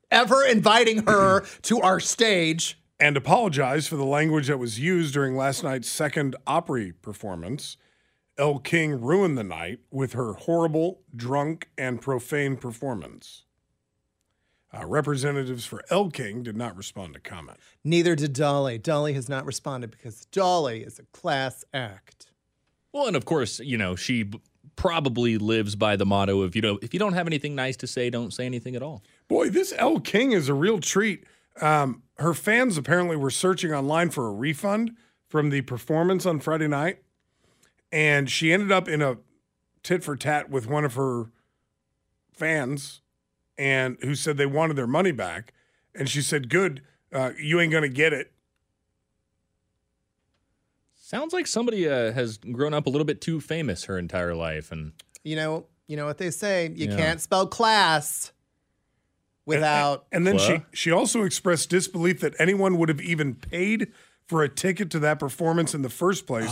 Ever 0.10 0.45
inviting 0.45 1.06
her 1.08 1.41
to 1.63 1.82
our 1.82 1.99
stage. 1.99 2.79
And 2.99 3.17
apologize 3.17 3.88
for 3.88 3.95
the 3.95 4.06
language 4.06 4.47
that 4.47 4.60
was 4.60 4.79
used 4.79 5.13
during 5.13 5.36
last 5.36 5.63
night's 5.63 5.89
second 5.89 6.36
Opry 6.47 6.91
performance. 6.91 7.77
Elle 8.38 8.60
King 8.60 8.99
ruined 9.01 9.38
the 9.38 9.43
night 9.43 9.79
with 9.91 10.13
her 10.13 10.34
horrible, 10.34 11.01
drunk, 11.15 11.69
and 11.77 12.01
profane 12.01 12.56
performance. 12.56 13.43
Uh, 14.75 14.86
representatives 14.88 15.65
for 15.65 15.84
Elle 15.91 16.10
King 16.10 16.41
did 16.41 16.58
not 16.58 16.75
respond 16.75 17.13
to 17.13 17.19
comment. 17.19 17.60
Neither 17.84 18.15
did 18.15 18.34
Dolly. 18.34 18.79
Dolly 18.79 19.13
has 19.13 19.29
not 19.29 19.45
responded 19.45 19.91
because 19.91 20.25
Dolly 20.25 20.82
is 20.82 20.97
a 20.97 21.03
class 21.17 21.63
act. 21.73 22.32
Well, 22.91 23.06
and 23.06 23.15
of 23.15 23.25
course, 23.25 23.60
you 23.60 23.77
know, 23.77 23.95
she 23.95 24.23
b- 24.23 24.41
probably 24.75 25.38
lives 25.38 25.75
by 25.75 25.95
the 25.95 26.06
motto 26.08 26.41
of, 26.41 26.56
you 26.56 26.62
know, 26.62 26.79
if 26.82 26.91
you 26.91 26.99
don't 26.99 27.13
have 27.13 27.27
anything 27.27 27.53
nice 27.53 27.77
to 27.77 27.88
say, 27.88 28.10
don't 28.10 28.34
say 28.34 28.47
anything 28.47 28.75
at 28.75 28.82
all. 28.82 29.03
Boy, 29.27 29.49
this 29.49 29.73
Elle 29.77 29.99
King 29.99 30.32
is 30.32 30.49
a 30.49 30.53
real 30.56 30.79
treat. 30.79 31.23
Um, 31.61 32.03
her 32.17 32.33
fans 32.33 32.77
apparently 32.77 33.15
were 33.15 33.29
searching 33.29 33.73
online 33.73 34.09
for 34.09 34.27
a 34.27 34.31
refund 34.31 34.95
from 35.27 35.49
the 35.49 35.61
performance 35.61 36.25
on 36.25 36.39
Friday 36.39 36.67
night, 36.67 37.03
and 37.91 38.29
she 38.29 38.51
ended 38.53 38.71
up 38.71 38.87
in 38.87 39.01
a 39.01 39.17
tit 39.83 40.03
for 40.03 40.15
tat 40.15 40.49
with 40.49 40.67
one 40.67 40.85
of 40.85 40.95
her 40.95 41.25
fans, 42.33 43.01
and 43.57 43.97
who 44.01 44.15
said 44.15 44.37
they 44.37 44.45
wanted 44.45 44.75
their 44.75 44.87
money 44.87 45.11
back, 45.11 45.53
and 45.93 46.09
she 46.09 46.21
said, 46.21 46.49
"Good, 46.49 46.81
uh, 47.11 47.31
you 47.39 47.59
ain't 47.59 47.71
gonna 47.71 47.87
get 47.89 48.13
it." 48.13 48.31
Sounds 50.95 51.33
like 51.33 51.45
somebody 51.47 51.87
uh, 51.87 52.11
has 52.13 52.37
grown 52.37 52.73
up 52.73 52.87
a 52.87 52.89
little 52.89 53.05
bit 53.05 53.21
too 53.21 53.39
famous 53.39 53.83
her 53.85 53.99
entire 53.99 54.33
life. 54.33 54.71
And 54.71 54.93
You 55.23 55.35
know, 55.35 55.67
you 55.87 55.95
know 55.95 56.05
what 56.05 56.17
they 56.17 56.31
say. 56.31 56.71
You 56.75 56.87
Yeah. 56.87 56.95
can't 56.95 57.21
spell 57.21 57.45
class 57.47 58.31
without. 59.45 60.06
And 60.12 60.25
then 60.25 60.38
she 60.38 60.53
What? 60.53 60.63
she 60.73 60.91
also 60.91 61.23
expressed 61.23 61.69
disbelief 61.69 62.19
that 62.21 62.34
anyone 62.39 62.77
would 62.77 62.89
have 62.89 63.01
even 63.01 63.36
paid 63.36 63.91
for 64.27 64.41
a 64.43 64.49
ticket 64.49 64.89
to 64.91 64.99
that 64.99 65.19
performance 65.19 65.73
in 65.75 65.82
the 65.82 65.89
first 65.89 66.25
place, 66.25 66.51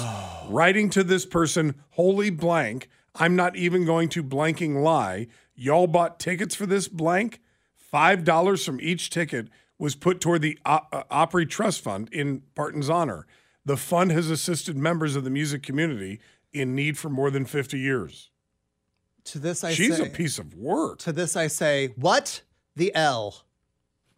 writing 0.50 0.90
to 0.90 1.04
this 1.06 1.26
person, 1.26 1.76
holy 1.92 2.30
blank, 2.30 2.90
I'm 3.16 3.36
not 3.36 3.56
even 3.56 3.86
going 3.86 4.10
to 4.10 4.24
blanking 4.24 4.84
lie. 4.84 5.28
Y'all 5.56 5.88
bought 5.88 6.20
tickets 6.20 6.54
for 6.54 6.66
this 6.66 6.88
blank. 6.90 7.40
Five 7.76 8.24
dollars 8.24 8.66
from 8.66 8.80
each 8.82 9.10
ticket 9.10 9.48
was 9.78 9.96
put 9.96 10.22
toward 10.22 10.42
the 10.42 10.60
O- 10.66 10.80
uh, 10.92 11.04
Opry 11.10 11.46
Trust 11.46 11.82
Fund 11.82 12.08
in 12.12 12.44
Parton's 12.56 12.90
honor. 12.90 13.26
The 13.66 13.78
fund 13.78 14.12
has 14.12 14.30
assisted 14.30 14.76
members 14.78 15.16
of 15.16 15.24
the 15.24 15.30
music 15.30 15.64
community 15.64 16.20
in 16.54 16.76
need 16.76 16.98
for 16.98 17.10
more 17.10 17.32
than 17.32 17.46
50 17.46 17.80
years. 17.80 18.30
to 19.26 19.40
this, 19.40 19.64
I 19.64 19.74
She's 19.74 19.98
say. 19.98 20.06
a 20.08 20.10
piece 20.10 20.38
of 20.40 20.56
work. 20.56 21.00
To 21.00 21.12
this, 21.12 21.36
I 21.36 21.48
say, 21.48 21.94
what 21.96 22.42
the 22.76 22.94
L? 22.96 23.44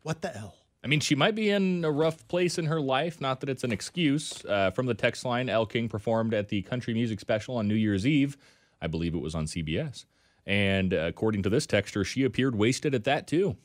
What 0.01 0.21
the 0.21 0.35
L? 0.35 0.55
I 0.83 0.87
mean, 0.87 0.99
she 0.99 1.15
might 1.15 1.33
be 1.33 1.49
in 1.49 1.85
a 1.85 1.91
rough 1.91 2.27
place 2.27 2.57
in 2.57 2.65
her 2.65 2.81
life. 2.81 3.21
Not 3.21 3.39
that 3.39 3.49
it's 3.49 3.63
an 3.63 3.71
excuse. 3.71 4.43
Uh, 4.45 4.71
from 4.71 4.85
the 4.85 4.93
text 4.93 5.23
line, 5.23 5.47
Elle 5.47 5.65
King 5.65 5.87
performed 5.87 6.33
at 6.33 6.49
the 6.49 6.61
country 6.63 6.93
music 6.93 7.21
special 7.21 7.55
on 7.55 7.67
New 7.67 7.75
Year's 7.75 8.05
Eve. 8.05 8.37
I 8.81 8.87
believe 8.87 9.15
it 9.15 9.21
was 9.21 9.33
on 9.33 9.45
CBS. 9.45 10.05
And 10.45 10.93
uh, 10.93 10.97
according 11.07 11.43
to 11.43 11.49
this 11.49 11.65
texter, 11.65 12.05
she 12.05 12.25
appeared 12.25 12.55
wasted 12.55 12.93
at 12.93 13.05
that 13.05 13.27
too. 13.27 13.55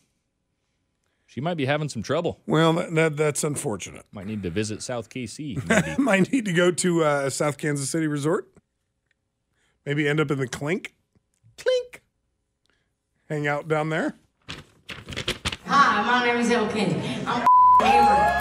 She 1.27 1.41
might 1.41 1.57
be 1.57 1.67
having 1.67 1.89
some 1.89 2.03
trouble. 2.03 2.41
Well, 2.47 2.73
that, 2.75 2.95
that, 2.95 3.17
that's 3.17 3.45
unfortunate. 3.45 4.07
Might 4.13 4.27
need 4.27 4.43
to 4.45 4.51
visit 4.51 4.81
South 4.83 5.11
KC. 5.11 5.67
Maybe. 5.69 6.01
Might 6.01 6.33
need 6.33 6.45
to 6.47 6.53
go 6.53 6.71
to 6.71 7.05
uh, 7.05 7.23
a 7.27 7.31
South 7.31 7.59
Kansas 7.59 7.91
City 7.91 8.07
resort. 8.07 8.49
Maybe 9.85 10.09
end 10.09 10.21
up 10.21 10.31
in 10.31 10.39
the 10.39 10.47
clink, 10.47 10.95
Clink. 11.57 12.03
hang 13.29 13.47
out 13.47 13.69
down 13.69 13.89
there. 13.89 14.15
Hi, 15.99 16.21
my 16.21 16.27
name 16.27 16.37
is 16.37 16.49
El 16.49 16.69
Kenny. 16.69 16.95
I'm 17.27 17.45
Avery. 17.83 18.41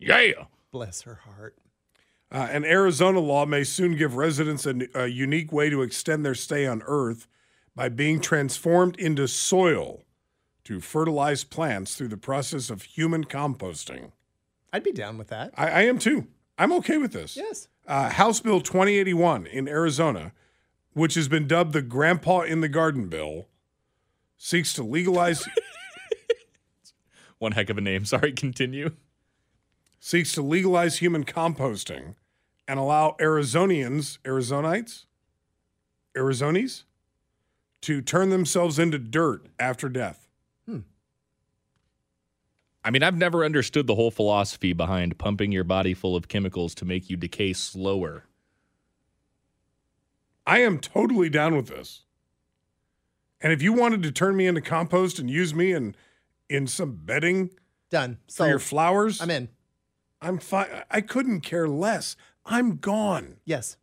yeah. 0.00 0.44
Bless 0.72 1.02
her 1.02 1.20
heart. 1.24 1.56
Uh, 2.32 2.48
an 2.50 2.64
Arizona 2.64 3.20
law 3.20 3.46
may 3.46 3.62
soon 3.62 3.96
give 3.96 4.16
residents 4.16 4.66
a, 4.66 4.88
a 4.92 5.06
unique 5.06 5.52
way 5.52 5.70
to 5.70 5.82
extend 5.82 6.26
their 6.26 6.34
stay 6.34 6.66
on 6.66 6.82
Earth 6.84 7.28
by 7.76 7.88
being 7.88 8.18
transformed 8.18 8.96
into 8.96 9.28
soil 9.28 10.02
to 10.64 10.80
fertilize 10.80 11.44
plants 11.44 11.94
through 11.94 12.08
the 12.08 12.16
process 12.16 12.70
of 12.70 12.82
human 12.82 13.22
composting. 13.22 14.10
I'd 14.72 14.82
be 14.82 14.90
down 14.90 15.16
with 15.16 15.28
that. 15.28 15.52
I, 15.56 15.68
I 15.68 15.82
am 15.82 16.00
too. 16.00 16.26
I'm 16.58 16.72
okay 16.72 16.98
with 16.98 17.12
this. 17.12 17.36
Yes. 17.36 17.68
Uh, 17.86 18.08
House 18.10 18.40
Bill 18.40 18.60
2081 18.60 19.46
in 19.46 19.68
Arizona, 19.68 20.32
which 20.92 21.14
has 21.14 21.28
been 21.28 21.46
dubbed 21.46 21.72
the 21.72 21.82
Grandpa 21.82 22.40
in 22.40 22.62
the 22.62 22.68
Garden 22.68 23.06
Bill, 23.06 23.46
seeks 24.36 24.72
to 24.72 24.82
legalize 24.82 25.46
One 27.38 27.52
heck 27.52 27.70
of 27.70 27.78
a 27.78 27.80
name. 27.80 28.04
Sorry, 28.04 28.32
continue. 28.32 28.90
seeks 30.00 30.32
to 30.32 30.42
legalize 30.42 30.98
human 30.98 31.24
composting 31.24 32.14
and 32.66 32.78
allow 32.78 33.16
Arizonians, 33.20 34.18
Arizonites, 34.24 35.04
Arizonis, 36.16 36.84
to 37.82 38.00
turn 38.00 38.30
themselves 38.30 38.78
into 38.78 38.98
dirt 38.98 39.46
after 39.58 39.88
death. 39.88 40.28
Hmm. 40.66 40.80
I 42.82 42.90
mean, 42.90 43.02
I've 43.02 43.16
never 43.16 43.44
understood 43.44 43.86
the 43.86 43.94
whole 43.94 44.10
philosophy 44.10 44.72
behind 44.72 45.18
pumping 45.18 45.52
your 45.52 45.64
body 45.64 45.92
full 45.92 46.16
of 46.16 46.28
chemicals 46.28 46.74
to 46.76 46.84
make 46.84 47.10
you 47.10 47.16
decay 47.16 47.52
slower. 47.52 48.24
I 50.46 50.60
am 50.60 50.78
totally 50.78 51.28
down 51.28 51.56
with 51.56 51.68
this. 51.68 52.02
And 53.40 53.52
if 53.52 53.60
you 53.60 53.72
wanted 53.72 54.02
to 54.02 54.12
turn 54.12 54.36
me 54.36 54.46
into 54.46 54.60
compost 54.60 55.18
and 55.18 55.30
use 55.30 55.54
me 55.54 55.72
in 55.72 55.94
in 56.48 56.66
some 56.66 56.96
bedding 56.96 57.50
Done. 57.90 58.18
for 58.26 58.32
So 58.32 58.44
your 58.46 58.58
flowers, 58.58 59.20
I'm 59.20 59.30
in. 59.30 59.48
I'm 60.20 60.38
fine. 60.38 60.68
I 60.90 61.00
couldn't 61.00 61.40
care 61.40 61.68
less. 61.68 62.16
I'm 62.46 62.76
gone. 62.76 63.36
Yes. 63.44 63.76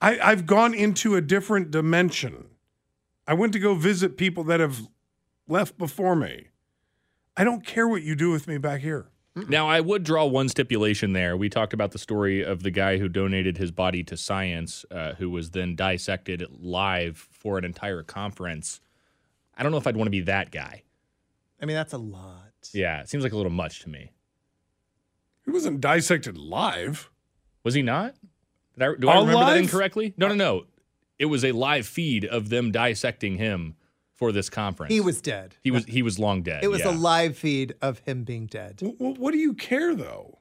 I, 0.00 0.18
I've 0.18 0.46
gone 0.46 0.74
into 0.74 1.14
a 1.16 1.20
different 1.20 1.70
dimension. 1.70 2.46
I 3.26 3.34
went 3.34 3.52
to 3.54 3.58
go 3.58 3.74
visit 3.74 4.16
people 4.16 4.44
that 4.44 4.60
have 4.60 4.88
left 5.48 5.78
before 5.78 6.14
me. 6.14 6.48
I 7.36 7.44
don't 7.44 7.64
care 7.64 7.88
what 7.88 8.02
you 8.02 8.14
do 8.14 8.30
with 8.30 8.46
me 8.46 8.58
back 8.58 8.80
here. 8.80 9.08
Now, 9.48 9.68
I 9.68 9.80
would 9.80 10.02
draw 10.02 10.24
one 10.24 10.48
stipulation 10.48 11.12
there. 11.12 11.36
We 11.36 11.50
talked 11.50 11.74
about 11.74 11.90
the 11.90 11.98
story 11.98 12.42
of 12.42 12.62
the 12.62 12.70
guy 12.70 12.96
who 12.96 13.06
donated 13.06 13.58
his 13.58 13.70
body 13.70 14.02
to 14.04 14.16
science, 14.16 14.86
uh, 14.90 15.12
who 15.14 15.28
was 15.28 15.50
then 15.50 15.76
dissected 15.76 16.46
live 16.58 17.18
for 17.18 17.58
an 17.58 17.64
entire 17.64 18.02
conference. 18.02 18.80
I 19.54 19.62
don't 19.62 19.72
know 19.72 19.78
if 19.78 19.86
I'd 19.86 19.96
want 19.96 20.06
to 20.06 20.10
be 20.10 20.22
that 20.22 20.50
guy. 20.50 20.84
I 21.60 21.66
mean, 21.66 21.76
that's 21.76 21.92
a 21.92 21.98
lot. 21.98 22.52
Yeah, 22.72 23.00
it 23.00 23.08
seems 23.08 23.24
like 23.24 23.32
a 23.32 23.36
little 23.36 23.52
much 23.52 23.80
to 23.80 23.88
me. 23.88 24.10
He 25.44 25.50
wasn't 25.50 25.80
dissected 25.80 26.36
live. 26.36 27.10
Was 27.62 27.74
he 27.74 27.82
not? 27.82 28.14
Did 28.74 28.82
I, 28.82 28.94
do 28.98 29.08
I 29.08 29.20
remember 29.20 29.44
that 29.46 29.56
incorrectly? 29.56 30.14
No, 30.16 30.28
no, 30.28 30.34
no. 30.34 30.64
It 31.18 31.26
was 31.26 31.44
a 31.44 31.52
live 31.52 31.86
feed 31.86 32.24
of 32.24 32.48
them 32.50 32.72
dissecting 32.72 33.36
him 33.36 33.76
for 34.12 34.32
this 34.32 34.50
conference. 34.50 34.92
He 34.92 35.00
was 35.00 35.20
dead. 35.20 35.56
he 35.62 35.70
was 35.70 35.84
he 35.84 36.02
was 36.02 36.18
long 36.18 36.42
dead. 36.42 36.64
It 36.64 36.68
was 36.68 36.80
yeah. 36.80 36.90
a 36.90 36.94
live 36.94 37.36
feed 37.38 37.74
of 37.80 38.00
him 38.00 38.24
being 38.24 38.46
dead. 38.46 38.76
W- 38.76 38.96
w- 38.98 39.16
what 39.20 39.32
do 39.32 39.38
you 39.38 39.54
care 39.54 39.94
though? 39.94 40.38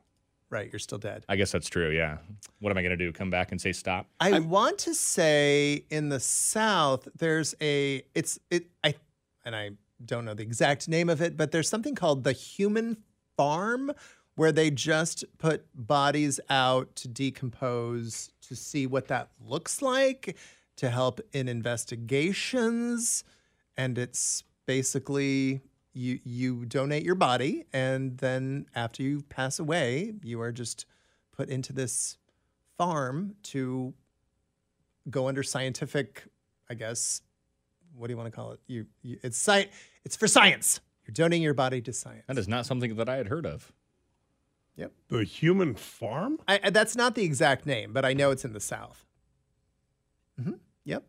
Right, 0.49 0.69
you're 0.71 0.79
still 0.79 0.97
dead. 0.97 1.25
I 1.27 1.35
guess 1.35 1.51
that's 1.51 1.69
true. 1.69 1.89
Yeah. 1.89 2.17
What 2.59 2.71
am 2.71 2.77
I 2.77 2.81
going 2.81 2.97
to 2.97 3.03
do? 3.03 3.11
Come 3.11 3.29
back 3.29 3.51
and 3.51 3.59
say 3.59 3.73
stop? 3.73 4.07
I 4.19 4.39
want 4.39 4.77
to 4.79 4.93
say 4.93 5.85
in 5.89 6.09
the 6.09 6.19
South, 6.19 7.07
there's 7.17 7.55
a 7.61 8.03
it's 8.13 8.39
it 8.49 8.67
I 8.83 8.95
and 9.43 9.55
I 9.55 9.71
don't 10.03 10.25
know 10.25 10.33
the 10.33 10.43
exact 10.43 10.87
name 10.87 11.09
of 11.09 11.21
it, 11.21 11.37
but 11.37 11.51
there's 11.51 11.69
something 11.69 11.95
called 11.95 12.23
the 12.23 12.31
human 12.33 12.97
farm 13.37 13.91
where 14.35 14.51
they 14.51 14.69
just 14.69 15.23
put 15.37 15.65
bodies 15.73 16.39
out 16.49 16.95
to 16.97 17.07
decompose 17.07 18.31
to 18.41 18.55
see 18.55 18.85
what 18.85 19.07
that 19.07 19.29
looks 19.45 19.81
like 19.81 20.35
to 20.75 20.89
help 20.89 21.21
in 21.31 21.47
investigations. 21.47 23.23
And 23.77 23.97
it's 23.97 24.43
basically 24.65 25.61
you 25.95 26.19
you 26.23 26.65
donate 26.65 27.03
your 27.03 27.15
body 27.15 27.65
and 27.73 28.17
then 28.17 28.65
after 28.75 29.01
you 29.01 29.21
pass 29.29 29.59
away 29.59 30.13
you 30.21 30.41
are 30.41 30.51
just 30.51 30.85
put 31.31 31.49
into 31.49 31.71
this 31.71 32.17
farm 32.77 33.33
to 33.43 33.93
go 35.09 35.27
under 35.27 35.41
scientific 35.41 36.25
i 36.69 36.73
guess 36.73 37.21
what 37.97 38.07
do 38.07 38.13
you 38.13 38.17
want 38.17 38.31
to 38.31 38.35
call 38.35 38.51
it? 38.51 38.59
You, 38.67 38.85
you 39.01 39.17
it's 39.23 39.37
sci- 39.37 39.69
it's 40.03 40.15
for 40.15 40.27
science. 40.27 40.79
You're 41.07 41.13
donating 41.13 41.43
your 41.43 41.53
body 41.53 41.81
to 41.81 41.93
science. 41.93 42.23
That 42.27 42.37
is 42.37 42.47
not 42.47 42.65
something 42.65 42.95
that 42.95 43.07
I 43.09 43.15
had 43.17 43.27
heard 43.27 43.45
of. 43.45 43.71
yep. 44.75 44.91
The 45.09 45.23
human 45.23 45.75
farm? 45.75 46.39
I, 46.47 46.59
I- 46.63 46.69
that's 46.71 46.95
not 46.95 47.15
the 47.15 47.23
exact 47.23 47.65
name 47.65 47.93
but 47.93 48.03
i 48.05 48.13
know 48.13 48.31
it's 48.31 48.43
in 48.45 48.53
the 48.53 48.59
south. 48.59 49.05
Hmm 50.41 50.53
yep. 50.83 51.03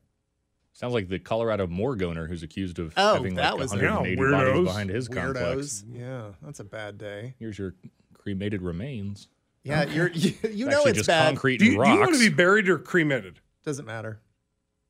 Sounds 0.73 0.93
like 0.93 1.09
the 1.09 1.19
Colorado 1.19 1.67
morgue 1.67 2.03
owner 2.03 2.27
who's 2.27 2.43
accused 2.43 2.79
of 2.79 2.93
Oh, 2.99 3.15
having 3.15 3.35
that 3.37 3.53
like 3.55 3.61
was 3.63 3.73
a- 3.73 3.77
180 3.77 4.21
Yeah, 4.21 4.31
bodies 4.31 4.65
behind 4.67 4.91
his 4.91 5.09
complex. 5.09 5.85
yeah 5.91 6.33
that's 6.43 6.61
a 6.61 6.65
bad 6.65 6.99
day. 6.99 7.35
Here's 7.39 7.59
your 7.59 7.75
cremated 8.15 8.61
remains. 8.63 9.29
yeah 9.65 9.85
you're 9.85 10.09
you, 10.13 10.35
you 10.51 10.67
know 10.67 10.83
it's 10.85 10.99
just 10.99 11.07
bad. 11.09 11.27
concrete 11.29 11.59
Do 11.59 11.65
you, 11.65 11.81
and 11.81 11.85
do 11.91 11.95
you 11.95 12.01
want 12.01 12.13
to 12.15 12.19
be 12.21 12.29
buried 12.29 12.69
or 12.69 12.79
cremated? 12.79 13.41
doesn't 13.65 13.87
matter. 13.87 14.21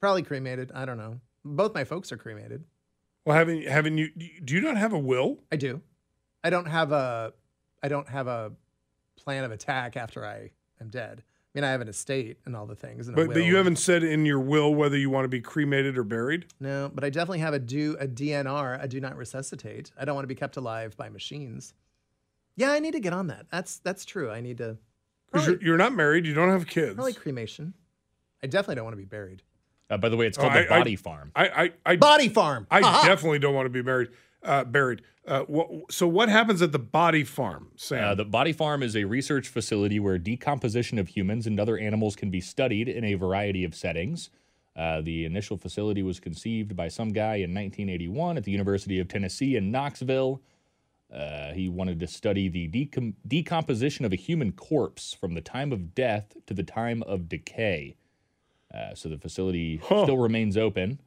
Probably 0.01 0.23
cremated. 0.23 0.71
I 0.75 0.85
don't 0.85 0.99
know 0.99 1.21
both 1.47 1.75
my 1.75 1.85
folks 1.85 2.11
are 2.13 2.17
cremated 2.17 2.65
Well, 3.25 3.37
haven't 3.37 3.67
haven't 3.67 3.99
you? 3.99 4.11
Do 4.45 4.55
you 4.55 4.61
not 4.61 4.77
have 4.77 4.93
a 4.93 4.99
will? 4.99 5.39
I 5.51 5.57
do. 5.57 5.81
I 6.45 6.51
don't 6.51 6.67
have 6.67 6.93
a 6.93 7.33
I 7.83 7.89
don't 7.89 8.09
have 8.09 8.27
a 8.27 8.53
plan 9.17 9.45
of 9.45 9.51
attack 9.53 9.97
after 9.97 10.25
I 10.25 10.51
am 10.81 10.89
dead. 10.89 11.23
I 11.25 11.59
mean, 11.59 11.65
I 11.65 11.71
have 11.71 11.81
an 11.81 11.89
estate 11.89 12.37
and 12.45 12.55
all 12.55 12.67
the 12.67 12.77
things. 12.77 13.09
But, 13.09 13.29
but 13.29 13.45
you 13.45 13.57
haven't 13.57 13.77
said 13.77 14.05
in 14.05 14.27
your 14.27 14.41
will 14.41 14.75
whether 14.75 14.97
you 14.99 15.09
want 15.09 15.25
to 15.25 15.29
be 15.29 15.41
cremated 15.41 15.97
or 15.97 16.05
buried. 16.05 16.47
No, 16.61 16.91
but 16.95 17.03
I 17.03 17.09
definitely 17.09 17.39
have 17.39 17.55
a 17.55 17.59
do 17.59 17.97
a 17.99 18.07
DNR, 18.07 18.79
I 18.79 18.87
do 18.87 19.01
not 19.01 19.17
resuscitate. 19.17 19.91
I 19.99 20.05
don't 20.05 20.15
want 20.15 20.25
to 20.25 20.29
be 20.29 20.35
kept 20.35 20.59
alive 20.59 20.97
by 20.99 21.09
machines. 21.09 21.73
Yeah, 22.57 22.73
I 22.73 22.79
need 22.79 22.93
to 22.93 23.01
get 23.01 23.15
on 23.15 23.29
that. 23.29 23.47
That's 23.51 23.79
that's 23.79 24.05
true. 24.05 24.31
I 24.31 24.41
need 24.43 24.59
to 24.59 24.77
Because 25.33 25.47
you're, 25.47 25.63
you're 25.63 25.77
not 25.79 25.95
married, 25.95 26.27
you 26.27 26.35
don't 26.35 26.51
have 26.51 26.67
kids. 26.67 26.95
probably 26.95 27.15
cremation. 27.15 27.73
I 28.43 28.47
definitely 28.49 28.75
don't 28.77 28.85
want 28.85 28.93
to 28.95 29.03
be 29.03 29.07
buried. 29.07 29.43
Uh, 29.89 29.97
by 29.97 30.09
the 30.09 30.17
way, 30.17 30.27
it's 30.27 30.37
Oh, 30.39 30.43
called 30.43 30.55
the 30.55 30.61
I- 30.71 30.77
I- 30.77 30.79
Body 30.79 30.97
Farm. 30.97 31.31
I 31.37 31.49
I 31.65 31.71
I, 31.85 31.97
Body 31.97 32.29
farm. 32.29 32.67
I 32.71 32.81
Aha! 32.81 33.05
definitely 33.07 33.39
don't 33.39 33.55
want 33.55 33.67
to 33.67 33.71
be 33.71 33.83
buried. 33.83 34.09
Uh, 34.43 34.65
buried. 34.65 35.03
Uh, 35.27 35.41
what, 35.43 35.91
so 35.93 36.07
what 36.07 36.29
happens 36.29 36.63
at 36.63 36.71
the 36.71 36.79
body 36.79 37.25
farm, 37.25 37.69
Sam? 37.77 38.05
Uh, 38.05 38.15
the 38.15 38.25
Body 38.25 38.53
Farm 38.53 38.81
is 38.83 38.95
a 38.95 39.03
research 39.05 39.49
facility 39.49 39.99
where 39.99 40.19
decomposition 40.19 40.99
of 41.01 41.09
humans 41.09 41.49
and 41.49 41.59
other 41.59 41.77
animals 41.77 42.15
can 42.15 42.31
be 42.31 42.41
studied 42.41 42.89
in 42.89 43.03
a 43.05 43.15
variety 43.15 43.65
of 43.65 43.75
settings. 43.75 44.31
Uh, 44.77 45.01
the 45.01 45.25
initial 45.25 45.57
facility 45.57 46.03
was 46.03 46.21
conceived 46.21 46.77
by 46.77 46.87
some 46.87 47.09
guy 47.09 47.37
in 47.37 47.53
1981 47.55 48.37
at 48.37 48.45
the 48.45 48.53
University 48.53 49.01
of 49.01 49.09
Tennessee 49.09 49.57
in 49.57 49.73
Knoxville. 49.73 50.43
Uh, 51.13 51.53
he 51.53 51.69
wanted 51.69 51.99
to 52.01 52.07
study 52.07 52.49
the 52.49 52.69
decom- 52.69 53.15
decomposition 53.27 54.05
of 54.05 54.13
a 54.13 54.17
human 54.17 54.53
corpse 54.53 55.13
from 55.13 55.35
the 55.35 55.41
time 55.41 55.73
of 55.73 55.95
death 55.95 56.37
to 56.47 56.55
the 56.55 56.63
time 56.63 57.03
of 57.05 57.29
decay. 57.29 57.97
Uh, 58.77 58.95
so 58.95 59.09
the 59.09 59.19
facility 59.19 59.81
still 59.85 60.19
remains 60.19 60.57
open. 60.57 61.01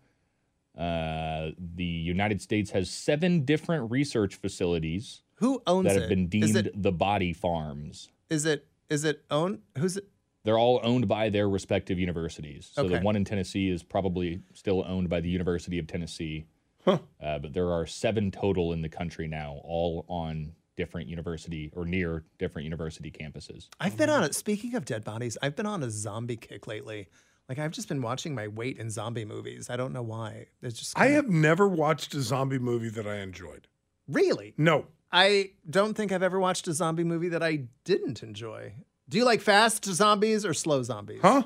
Uh, 0.77 1.49
the 1.75 1.83
United 1.83 2.41
States 2.41 2.71
has 2.71 2.89
seven 2.89 3.43
different 3.43 3.91
research 3.91 4.35
facilities 4.35 5.23
Who 5.35 5.61
owns 5.67 5.87
that 5.87 5.97
it? 5.97 5.99
have 6.01 6.09
been 6.09 6.27
deemed 6.27 6.55
it 6.55 6.81
the 6.81 6.91
body 6.91 7.33
farms. 7.33 8.09
is 8.29 8.45
it 8.45 8.65
is 8.89 9.03
it 9.03 9.23
owned? 9.29 9.59
Who's 9.77 9.97
it? 9.97 10.07
They're 10.45 10.57
all 10.57 10.79
owned 10.83 11.07
by 11.07 11.29
their 11.29 11.49
respective 11.49 11.99
universities. 11.99 12.71
So 12.73 12.87
the 12.87 12.99
one 13.01 13.15
in 13.15 13.25
Tennessee 13.25 13.69
is 13.69 13.83
probably 13.83 14.41
still 14.53 14.83
owned 14.87 15.09
by 15.09 15.19
the 15.19 15.29
University 15.29 15.77
of 15.79 15.85
Tennessee. 15.85 16.45
Huh. 16.85 16.99
Uh, 17.21 17.39
but 17.39 17.53
there 17.53 17.71
are 17.71 17.85
seven 17.85 18.31
total 18.31 18.71
in 18.71 18.81
the 18.81 18.89
country 18.89 19.27
now, 19.27 19.59
all 19.63 20.05
on 20.07 20.53
different 20.77 21.09
university 21.09 21.71
or 21.75 21.85
near 21.85 22.23
different 22.37 22.63
university 22.63 23.11
campuses. 23.11 23.67
I've 23.81 23.97
been 23.97 24.09
on 24.09 24.23
it. 24.23 24.33
Speaking 24.33 24.75
of 24.75 24.85
dead 24.85 25.03
bodies, 25.03 25.37
I've 25.41 25.57
been 25.57 25.65
on 25.65 25.83
a 25.83 25.91
zombie 25.91 26.37
kick 26.37 26.67
lately. 26.67 27.09
Like 27.49 27.57
I've 27.59 27.71
just 27.71 27.87
been 27.89 28.01
watching 28.03 28.35
my 28.35 28.47
weight 28.47 28.77
in 28.77 28.89
zombie 28.91 29.25
movies. 29.25 29.69
I 29.71 29.75
don't 29.75 29.91
know 29.91 30.03
why. 30.03 30.45
It's 30.61 30.77
just 30.79 30.97
I 30.97 31.05
kinda- 31.07 31.15
have 31.15 31.29
never 31.29 31.67
watched 31.67 32.13
a 32.13 32.21
zombie 32.21 32.59
movie 32.59 32.89
that 32.89 33.07
I 33.07 33.17
enjoyed. 33.17 33.67
really. 34.07 34.53
No. 34.57 34.85
I 35.11 35.51
don't 35.67 35.95
think 35.95 36.11
I've 36.11 36.21
ever 36.23 36.39
watched 36.39 36.67
a 36.67 36.73
zombie 36.73 37.03
movie 37.03 37.29
that 37.29 37.41
I 37.41 37.63
didn't 37.83 38.21
enjoy. 38.21 38.73
Do 39.09 39.17
you 39.17 39.25
like 39.25 39.41
fast 39.41 39.83
zombies 39.85 40.45
or 40.45 40.53
slow 40.53 40.83
zombies? 40.83 41.19
Huh? 41.23 41.43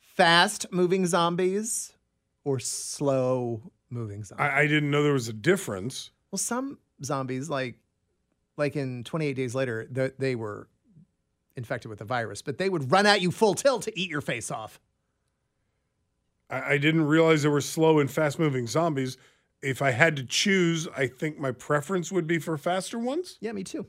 Fast 0.00 0.66
moving 0.72 1.06
zombies 1.06 1.92
or 2.44 2.58
slow 2.58 3.70
moving 3.88 4.24
zombies? 4.24 4.44
I, 4.44 4.62
I 4.62 4.66
didn't 4.66 4.90
know 4.90 5.02
there 5.02 5.12
was 5.12 5.28
a 5.28 5.32
difference. 5.32 6.10
well, 6.30 6.38
some 6.38 6.78
zombies, 7.04 7.48
like 7.48 7.78
like 8.56 8.76
in 8.76 9.04
28 9.04 9.34
Days 9.34 9.54
Later, 9.54 9.84
th- 9.86 10.14
they 10.18 10.34
were 10.34 10.68
infected 11.56 11.88
with 11.88 11.98
the 12.00 12.04
virus, 12.04 12.42
but 12.42 12.58
they 12.58 12.68
would 12.68 12.90
run 12.90 13.06
at 13.06 13.20
you 13.20 13.30
full 13.30 13.54
tilt 13.54 13.82
to 13.82 13.98
eat 13.98 14.10
your 14.10 14.20
face 14.20 14.50
off. 14.50 14.80
I, 16.52 16.74
I 16.74 16.78
didn't 16.78 17.06
realize 17.06 17.42
there 17.42 17.50
were 17.50 17.60
slow 17.60 17.98
and 17.98 18.08
fast 18.10 18.38
moving 18.38 18.66
zombies. 18.68 19.16
If 19.62 19.80
I 19.82 19.90
had 19.92 20.14
to 20.16 20.24
choose, 20.24 20.86
I 20.96 21.06
think 21.08 21.38
my 21.38 21.50
preference 21.52 22.12
would 22.12 22.26
be 22.26 22.38
for 22.38 22.56
faster 22.58 22.98
ones. 22.98 23.38
Yeah, 23.40 23.52
me 23.52 23.64
too. 23.64 23.86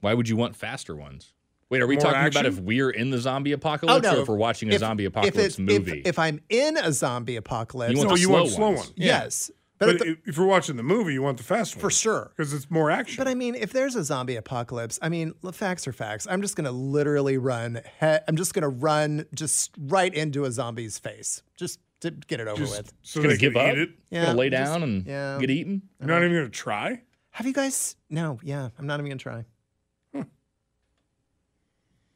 Why 0.00 0.14
would 0.14 0.28
you 0.28 0.36
want 0.36 0.56
faster 0.56 0.96
ones? 0.96 1.32
Wait, 1.68 1.80
are 1.80 1.86
we 1.86 1.94
More 1.96 2.02
talking 2.04 2.26
about 2.28 2.44
if 2.46 2.58
we're 2.60 2.90
in 2.90 3.10
the 3.10 3.18
zombie 3.18 3.52
oh, 3.52 3.56
apocalypse 3.56 4.06
or 4.06 4.20
if 4.22 4.28
we're 4.28 4.36
watching 4.36 4.70
a 4.70 4.74
If- 4.74 4.80
zombie 4.80 5.04
if 5.04 5.12
apocalypse 5.12 5.58
it- 5.58 5.62
movie? 5.62 6.00
If, 6.00 6.06
if 6.08 6.18
I'm 6.18 6.40
in 6.48 6.76
a 6.76 6.92
zombie 6.92 7.36
apocalypse, 7.36 7.92
You 7.92 7.98
want 7.98 8.10
No, 8.10 8.14
the 8.14 8.20
you 8.20 8.26
slow 8.26 8.34
want 8.40 8.50
slow 8.50 8.66
ones. 8.68 8.78
ones. 8.80 8.92
yes, 8.96 9.50
but, 9.86 9.98
But, 9.98 10.04
the- 10.06 10.12
if, 10.12 10.28
if 10.28 10.36
you're 10.36 10.46
watching 10.46 10.76
the 10.76 10.82
movie, 10.82 11.12
you 11.14 11.22
want 11.22 11.38
the 11.38 11.44
fast 11.44 11.76
one. 11.76 11.80
for 11.80 11.90
sure. 11.90 12.32
Because 12.36 12.52
it's 12.52 12.70
more 12.70 12.90
action. 12.90 13.16
But 13.22 13.28
I 13.28 13.34
mean, 13.34 13.54
if 13.54 13.72
there's 13.72 13.96
a 13.96 14.04
zombie 14.04 14.36
apocalypse, 14.36 14.98
I 15.02 15.08
mean, 15.08 15.34
facts 15.52 15.86
are 15.88 15.92
facts. 15.92 16.26
I'm 16.30 16.42
just 16.42 16.56
gonna 16.56 16.72
literally 16.72 17.38
run. 17.38 17.80
He- 18.00 18.16
I'm 18.28 18.36
just 18.36 18.54
gonna 18.54 18.68
run 18.68 19.26
just 19.34 19.72
right 19.78 20.12
into 20.14 20.44
a 20.44 20.50
zombie's 20.52 20.98
face, 20.98 21.42
just 21.56 21.80
to 22.00 22.10
get 22.10 22.40
it 22.40 22.48
over 22.48 22.58
Just 22.62 22.76
with. 22.76 22.92
so 23.02 23.20
Gonna 23.22 23.34
they 23.34 23.38
give 23.38 23.52
can 23.54 23.70
up? 23.70 23.76
it. 23.76 23.90
Yeah, 24.10 24.26
Gonna 24.26 24.38
lay 24.38 24.50
just- 24.50 24.72
down 24.72 24.82
and 24.82 25.06
yeah. 25.06 25.38
get 25.40 25.50
eaten? 25.50 25.82
You're 26.00 26.08
not 26.08 26.18
even 26.24 26.32
going 26.32 26.44
to 26.44 26.50
try? 26.50 27.02
Have 27.30 27.46
you 27.46 27.52
guys? 27.52 27.94
No, 28.10 28.38
yeah, 28.42 28.70
I'm 28.78 28.86
not 28.86 28.98
even 29.00 29.10
gonna 29.10 29.18
try. 29.18 29.44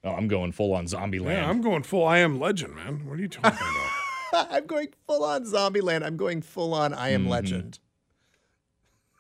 Oh, 0.05 0.11
I'm 0.13 0.29
going 0.29 0.53
full 0.53 0.73
on 0.75 0.87
zombie 0.87 1.19
land. 1.19 1.39
Yeah, 1.43 1.51
I'm 1.51 1.61
going 1.61 1.83
full 1.83 2.05
I 2.07 2.19
am 2.19 2.39
legend, 2.39 2.77
man. 2.77 3.07
What 3.09 3.19
are 3.19 3.23
you 3.23 3.29
talking 3.29 3.51
about? 3.57 3.91
I'm 4.51 4.67
going 4.67 4.89
full 5.07 5.25
on 5.25 5.47
zombie 5.47 5.81
land. 5.81 6.05
I'm 6.05 6.17
going 6.17 6.43
full 6.43 6.75
on 6.75 6.93
I 6.95 7.11
Mm-hmm. 7.13 7.15
am 7.25 7.29
legend. 7.29 7.79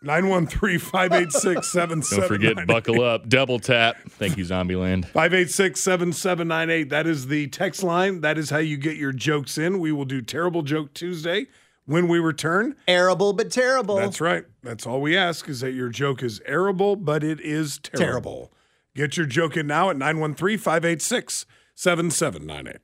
913 0.02 0.78
586 0.78 1.72
Don't 1.72 2.02
forget, 2.28 2.66
buckle 2.66 3.02
up, 3.02 3.28
double 3.28 3.58
tap. 3.58 3.96
Thank 4.10 4.36
you, 4.36 4.44
Zombieland. 4.44 5.06
586 5.06 5.80
7798. 5.80 6.90
That 6.90 7.06
is 7.06 7.26
the 7.28 7.48
text 7.48 7.82
line. 7.82 8.20
That 8.20 8.38
is 8.38 8.50
how 8.50 8.58
you 8.58 8.76
get 8.76 8.96
your 8.98 9.12
jokes 9.12 9.56
in. 9.58 9.80
We 9.80 9.92
will 9.92 10.04
do 10.04 10.20
Terrible 10.22 10.62
Joke 10.62 10.92
Tuesday 10.94 11.46
when 11.86 12.08
we 12.08 12.18
return. 12.20 12.76
Arable 12.86 13.32
but 13.32 13.50
terrible. 13.50 13.96
That's 13.96 14.20
right. 14.20 14.44
That's 14.62 14.86
all 14.86 15.00
we 15.00 15.16
ask 15.16 15.48
is 15.48 15.60
that 15.60 15.72
your 15.72 15.88
joke 15.88 16.22
is 16.22 16.40
arable, 16.46 16.94
but 16.94 17.24
it 17.24 17.40
is 17.40 17.78
terrible. 17.78 18.04
Terrible. 18.06 18.52
Get 18.94 19.16
your 19.16 19.26
joke 19.26 19.56
in 19.56 19.66
now 19.66 19.90
at 19.90 19.96
913 19.96 20.58
586 20.58 21.46
7798. 21.74 22.80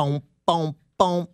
Boom, 0.00 0.22
boom, 0.46 0.76
boom. 0.96 1.28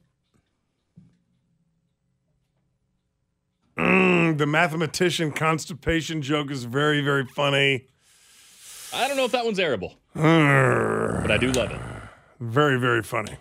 Mm, 3.78 4.38
the 4.38 4.46
mathematician 4.46 5.30
constipation 5.30 6.20
joke 6.20 6.50
is 6.50 6.64
very, 6.64 7.00
very 7.00 7.24
funny. 7.26 7.86
I 8.92 9.06
don't 9.06 9.16
know 9.16 9.24
if 9.24 9.30
that 9.30 9.44
one's 9.44 9.60
arable, 9.60 9.94
but 10.14 11.30
I 11.30 11.38
do 11.38 11.52
love 11.52 11.70
it. 11.70 11.80
Very, 12.40 12.76
very 12.80 13.04
funny. 13.04 13.36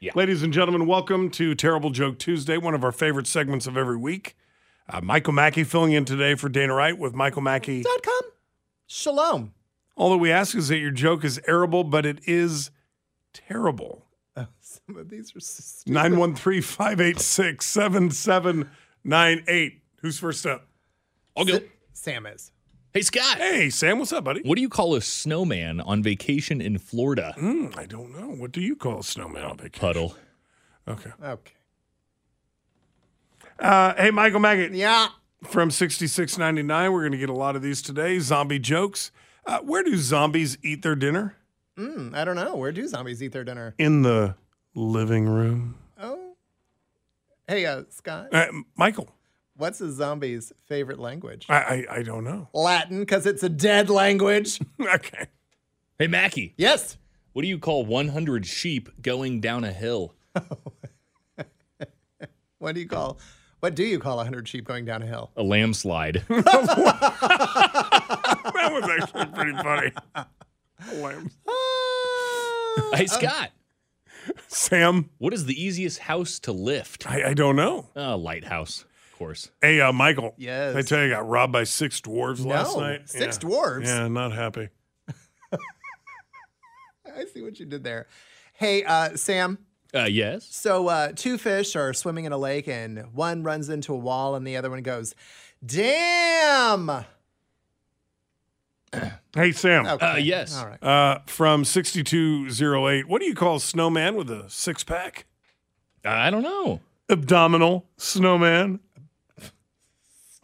Yeah. 0.00 0.12
Ladies 0.14 0.42
and 0.42 0.50
gentlemen, 0.50 0.86
welcome 0.86 1.28
to 1.32 1.54
Terrible 1.54 1.90
Joke 1.90 2.18
Tuesday, 2.18 2.56
one 2.56 2.72
of 2.72 2.82
our 2.82 2.90
favorite 2.90 3.26
segments 3.26 3.66
of 3.66 3.76
every 3.76 3.98
week. 3.98 4.34
Uh, 4.88 5.02
Michael 5.02 5.34
Mackey 5.34 5.62
filling 5.62 5.92
in 5.92 6.06
today 6.06 6.36
for 6.36 6.48
Dana 6.48 6.72
Wright 6.72 6.98
with 6.98 7.14
Michael 7.14 7.42
Mackey. 7.42 7.82
Dot 7.82 8.02
com. 8.02 8.22
Shalom. 8.86 9.52
All 9.94 10.08
that 10.08 10.16
we 10.16 10.32
ask 10.32 10.56
is 10.56 10.68
that 10.68 10.78
your 10.78 10.90
joke 10.90 11.22
is 11.22 11.38
arable, 11.46 11.84
but 11.84 12.06
it 12.06 12.20
is 12.26 12.70
terrible. 13.32 14.06
Oh, 14.36 14.46
some 14.60 14.96
of 14.96 15.10
these 15.10 15.34
are 15.36 15.40
stupid. 15.40 15.92
913 15.92 16.62
586 16.62 17.66
7798. 17.66 19.82
Who's 20.00 20.18
first 20.18 20.46
up? 20.46 20.66
I'll 21.36 21.44
go. 21.44 21.58
Sam 21.92 22.26
is. 22.26 22.50
Hey, 22.94 23.02
Scott. 23.02 23.38
Hey, 23.38 23.70
Sam, 23.70 23.98
what's 23.98 24.12
up, 24.12 24.24
buddy? 24.24 24.42
What 24.42 24.56
do 24.56 24.62
you 24.62 24.68
call 24.68 24.94
a 24.94 25.00
snowman 25.00 25.80
on 25.80 26.02
vacation 26.02 26.60
in 26.60 26.76
Florida? 26.78 27.34
Hmm, 27.38 27.66
I 27.76 27.86
don't 27.86 28.12
know. 28.12 28.28
What 28.28 28.52
do 28.52 28.60
you 28.60 28.76
call 28.76 29.00
a 29.00 29.04
snowman 29.04 29.44
on 29.44 29.56
vacation? 29.56 29.80
Puddle. 29.80 30.16
Okay. 30.86 31.10
Okay. 31.22 31.52
Uh, 33.58 33.94
hey, 33.94 34.10
Michael 34.10 34.40
Mackey. 34.40 34.76
Yeah. 34.76 35.08
from 35.44 35.70
6699. 35.70 36.92
We're 36.92 37.00
going 37.00 37.12
to 37.12 37.18
get 37.18 37.30
a 37.30 37.34
lot 37.34 37.56
of 37.56 37.62
these 37.62 37.80
today. 37.80 38.18
Zombie 38.18 38.58
jokes. 38.58 39.10
Uh, 39.46 39.60
where 39.60 39.82
do 39.82 39.96
zombies 39.96 40.58
eat 40.62 40.82
their 40.82 40.94
dinner? 40.94 41.36
Mm, 41.78 42.14
I 42.14 42.24
don't 42.24 42.36
know. 42.36 42.56
Where 42.56 42.72
do 42.72 42.86
zombies 42.86 43.22
eat 43.22 43.32
their 43.32 43.44
dinner? 43.44 43.74
In 43.78 44.02
the 44.02 44.34
living 44.74 45.26
room. 45.26 45.76
Oh. 46.00 46.34
Hey, 47.48 47.66
uh, 47.66 47.84
Scott. 47.88 48.28
Uh, 48.32 48.46
Michael, 48.76 49.08
What's 49.54 49.80
a 49.80 49.92
zombie's 49.92 50.52
favorite 50.66 50.98
language? 50.98 51.46
I, 51.48 51.54
I, 51.54 51.96
I 51.98 52.02
don't 52.02 52.24
know. 52.24 52.48
Latin, 52.54 53.00
because 53.00 53.26
it's 53.26 53.42
a 53.42 53.48
dead 53.48 53.90
language. 53.90 54.58
okay. 54.80 55.26
Hey, 55.98 56.06
Mackey. 56.06 56.54
yes. 56.56 56.96
What 57.32 57.42
do 57.42 57.48
you 57.48 57.58
call 57.58 57.84
100 57.84 58.44
sheep 58.46 58.88
going 59.00 59.40
down 59.40 59.64
a 59.64 59.72
hill? 59.72 60.14
What 62.62 62.76
do 62.76 62.80
you 62.80 62.86
call? 62.86 63.18
What 63.58 63.74
do 63.74 63.82
you 63.82 63.98
call 63.98 64.22
hundred 64.22 64.46
sheep 64.46 64.64
going 64.64 64.84
down 64.84 65.02
a 65.02 65.06
hill? 65.06 65.32
A 65.36 65.42
landslide. 65.42 66.22
That 68.54 68.70
was 68.72 68.84
actually 68.88 69.26
pretty 69.26 69.52
funny. 69.54 69.90
Lamb. 70.94 71.30
hey, 72.94 73.06
Scott. 73.06 73.50
Sam, 74.48 75.10
What 75.18 75.34
is 75.34 75.46
the 75.46 75.60
easiest 75.60 75.98
house 76.00 76.38
to 76.40 76.52
lift? 76.52 77.10
I, 77.10 77.30
I 77.30 77.34
don't 77.34 77.56
know. 77.56 77.88
A 77.96 78.16
lighthouse, 78.16 78.84
of 79.12 79.18
course. 79.18 79.50
Hey, 79.60 79.80
uh, 79.80 79.92
Michael. 79.92 80.34
Yes. 80.38 80.76
I 80.76 80.82
tell 80.82 81.00
you, 81.00 81.06
I 81.06 81.10
got 81.10 81.28
robbed 81.28 81.52
by 81.52 81.64
six 81.64 82.00
dwarves 82.00 82.44
last 82.44 82.76
No, 82.76 82.80
night. 82.82 83.08
six 83.08 83.38
Yeah. 83.42 83.48
dwarves? 83.48 83.86
Yeah, 83.86 84.08
not 84.08 84.32
happy. 84.32 84.68
I 87.14 87.24
see 87.32 87.42
what 87.42 87.58
you 87.60 87.66
did 87.66 87.84
there. 87.84 88.06
Hey, 88.54 88.84
uh, 88.84 89.16
Sam. 89.16 89.58
Uh, 89.94 90.04
yes. 90.04 90.46
So 90.50 90.88
uh, 90.88 91.12
two 91.14 91.36
fish 91.36 91.76
are 91.76 91.92
swimming 91.92 92.24
in 92.24 92.32
a 92.32 92.38
lake, 92.38 92.68
and 92.68 93.12
one 93.12 93.42
runs 93.42 93.68
into 93.68 93.92
a 93.92 93.96
wall, 93.98 94.34
and 94.34 94.46
the 94.46 94.56
other 94.56 94.70
one 94.70 94.82
goes, 94.82 95.14
"Damn!" 95.64 97.04
Hey, 99.34 99.52
Sam. 99.52 99.86
Okay. 99.86 100.06
Uh, 100.06 100.16
yes. 100.16 100.58
All 100.58 100.66
right. 100.66 100.82
Uh, 100.82 101.20
from 101.26 101.64
6208, 101.64 103.08
what 103.08 103.18
do 103.20 103.26
you 103.26 103.34
call 103.34 103.56
a 103.56 103.60
snowman 103.60 104.14
with 104.14 104.30
a 104.30 104.44
six 104.50 104.84
pack? 104.84 105.24
I 106.04 106.28
don't 106.30 106.42
know. 106.42 106.80
Abdominal 107.08 107.86
snowman. 107.96 108.80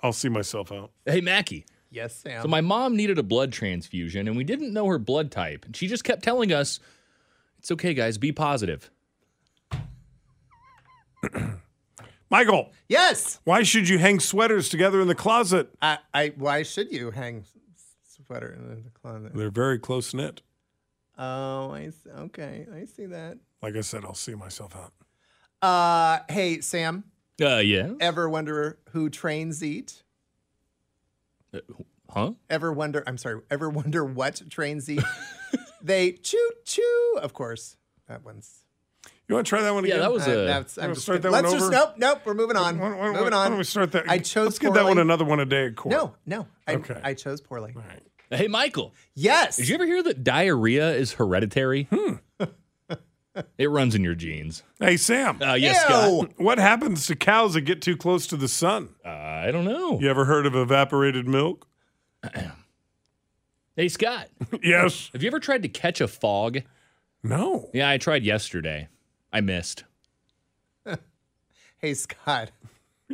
I'll 0.03 0.15
see 0.15 0.31
myself 0.31 0.73
out. 0.73 0.91
Hey, 1.05 1.21
Mackey. 1.21 1.67
Yes, 1.91 2.17
Sam. 2.17 2.41
So 2.43 2.49
my 2.49 2.63
mom 2.63 2.97
needed 2.97 3.19
a 3.19 3.23
blood 3.23 3.53
transfusion, 3.53 4.27
and 4.27 4.37
we 4.39 4.45
didn't 4.45 4.73
know 4.73 4.87
her 4.87 4.99
blood 4.99 5.31
type. 5.31 5.67
And 5.67 5.77
she 5.77 5.87
just 5.87 6.05
kept 6.05 6.23
telling 6.23 6.53
us, 6.53 6.81
"It's 7.59 7.71
okay, 7.73 7.93
guys. 7.95 8.19
Be 8.19 8.33
positive." 8.33 8.91
Michael, 12.31 12.73
yes. 12.89 13.41
why 13.45 13.63
should 13.63 13.89
you 13.89 13.99
hang 13.99 14.21
sweaters 14.21 14.69
together 14.69 15.01
in 15.01 15.09
the 15.09 15.15
closet? 15.15 15.71
I, 15.81 15.99
I. 16.13 16.33
Why 16.37 16.63
should 16.63 16.93
you 16.93 17.11
hang 17.11 17.45
s- 18.29 18.37
sweater 18.37 18.53
in 18.53 18.69
the 18.85 18.91
closet? 18.91 19.35
They're 19.35 19.51
very 19.51 19.79
close 19.79 20.13
knit. 20.15 20.43
Oh, 21.19 21.71
I 21.73 21.91
see. 21.91 22.11
okay. 22.11 22.67
I 22.75 22.85
see 22.85 23.07
that. 23.07 23.39
Like 23.63 23.75
I 23.77 23.81
said, 23.81 24.05
I'll 24.05 24.15
see 24.15 24.35
myself 24.35 24.75
out. 24.77 24.93
Uh, 25.61 26.21
hey, 26.33 26.61
Sam. 26.61 27.05
Uh, 27.43 27.57
yeah. 27.59 27.91
Ever 28.01 28.29
wonder 28.29 28.79
who 28.91 29.11
trains 29.11 29.63
eat? 29.65 30.03
Huh? 32.11 32.33
Ever 32.49 32.73
wonder? 32.73 33.03
I'm 33.07 33.19
sorry. 33.19 33.41
Ever 33.51 33.69
wonder 33.69 34.05
what 34.05 34.43
trains 34.51 34.89
eat? 34.89 35.03
they 35.83 36.13
choo 36.13 36.51
choo. 36.65 37.19
Of 37.21 37.33
course, 37.33 37.77
that 38.07 38.25
one's. 38.25 38.65
You 39.29 39.35
want 39.35 39.47
to 39.47 39.49
try 39.51 39.61
that 39.63 39.75
one 39.75 39.85
Yeah, 39.85 39.97
again? 39.97 40.01
that 40.03 40.13
was 40.13 40.27
Uh, 40.27 40.31
a. 40.31 40.35
that's, 40.47 40.79
I'm 40.79 40.83
wanna 40.85 40.95
just 40.95 41.05
start 41.05 41.21
that 41.23 41.33
one 41.33 41.43
Let's 41.45 41.53
just 41.55 41.65
over? 41.67 41.73
nope, 41.73 41.95
nope. 41.99 42.21
We're 42.25 42.33
moving 42.35 42.57
on. 42.57 42.79
Why, 42.79 42.89
why- 42.91 42.97
why- 42.97 43.07
moving 43.13 43.33
why 43.33 43.39
on. 43.45 43.51
don't 43.51 43.59
we 43.59 43.65
start 43.65 43.93
that? 43.93 44.09
I 44.09 44.19
chose 44.19 44.47
Let's 44.47 44.59
get 44.59 44.73
that 44.75 44.85
one 44.87 44.99
another 44.99 45.25
one 45.27 45.39
a 45.41 45.45
day 45.45 45.67
at 45.67 45.77
court. 45.77 45.93
No, 45.95 46.15
no. 46.25 46.47
I, 46.67 46.77
Okay. 46.77 46.99
I 47.05 47.13
chose 47.15 47.41
poorly. 47.43 47.75
All 47.77 47.83
right. 47.83 48.03
Hey, 48.31 48.49
Michael. 48.49 48.95
Yes. 49.15 49.57
Did 49.57 49.69
you 49.69 49.75
ever 49.75 49.87
hear 49.87 50.03
that 50.03 50.23
diarrhea 50.25 50.93
is 50.95 51.13
hereditary? 51.15 51.89
Hmm. 51.91 52.15
it 53.59 53.71
runs 53.71 53.95
in 53.95 54.05
your 54.05 54.15
genes. 54.15 54.63
Hey, 54.79 54.97
Sam. 54.97 55.41
Uh, 55.43 55.55
yes, 55.55 55.77
Ew. 55.89 56.21
Scott. 56.25 56.31
what 56.37 56.59
happens 56.59 57.07
to 57.07 57.17
cows 57.17 57.55
that 57.55 57.63
get 57.63 57.81
too 57.81 57.97
close 57.97 58.27
to 58.29 58.37
the 58.37 58.49
sun? 58.49 58.91
Uh, 59.05 59.09
I 59.09 59.51
don't 59.51 59.65
know. 59.65 59.99
You 59.99 60.11
ever 60.11 60.25
heard 60.27 60.45
of 60.47 60.55
evaporated 60.55 61.27
milk? 61.27 61.67
Hey, 63.77 63.87
Scott. 63.87 64.27
yes. 64.65 65.09
Have 65.13 65.23
you 65.23 65.29
ever 65.29 65.39
tried 65.39 65.63
to 65.63 65.69
catch 65.69 66.01
a 66.01 66.09
fog? 66.09 66.63
No. 67.23 67.71
Yeah, 67.73 67.89
I 67.89 67.97
tried 67.97 68.25
yesterday. 68.25 68.89
I 69.33 69.41
missed. 69.41 69.85
Hey, 71.81 71.95
Scott. 71.95 72.51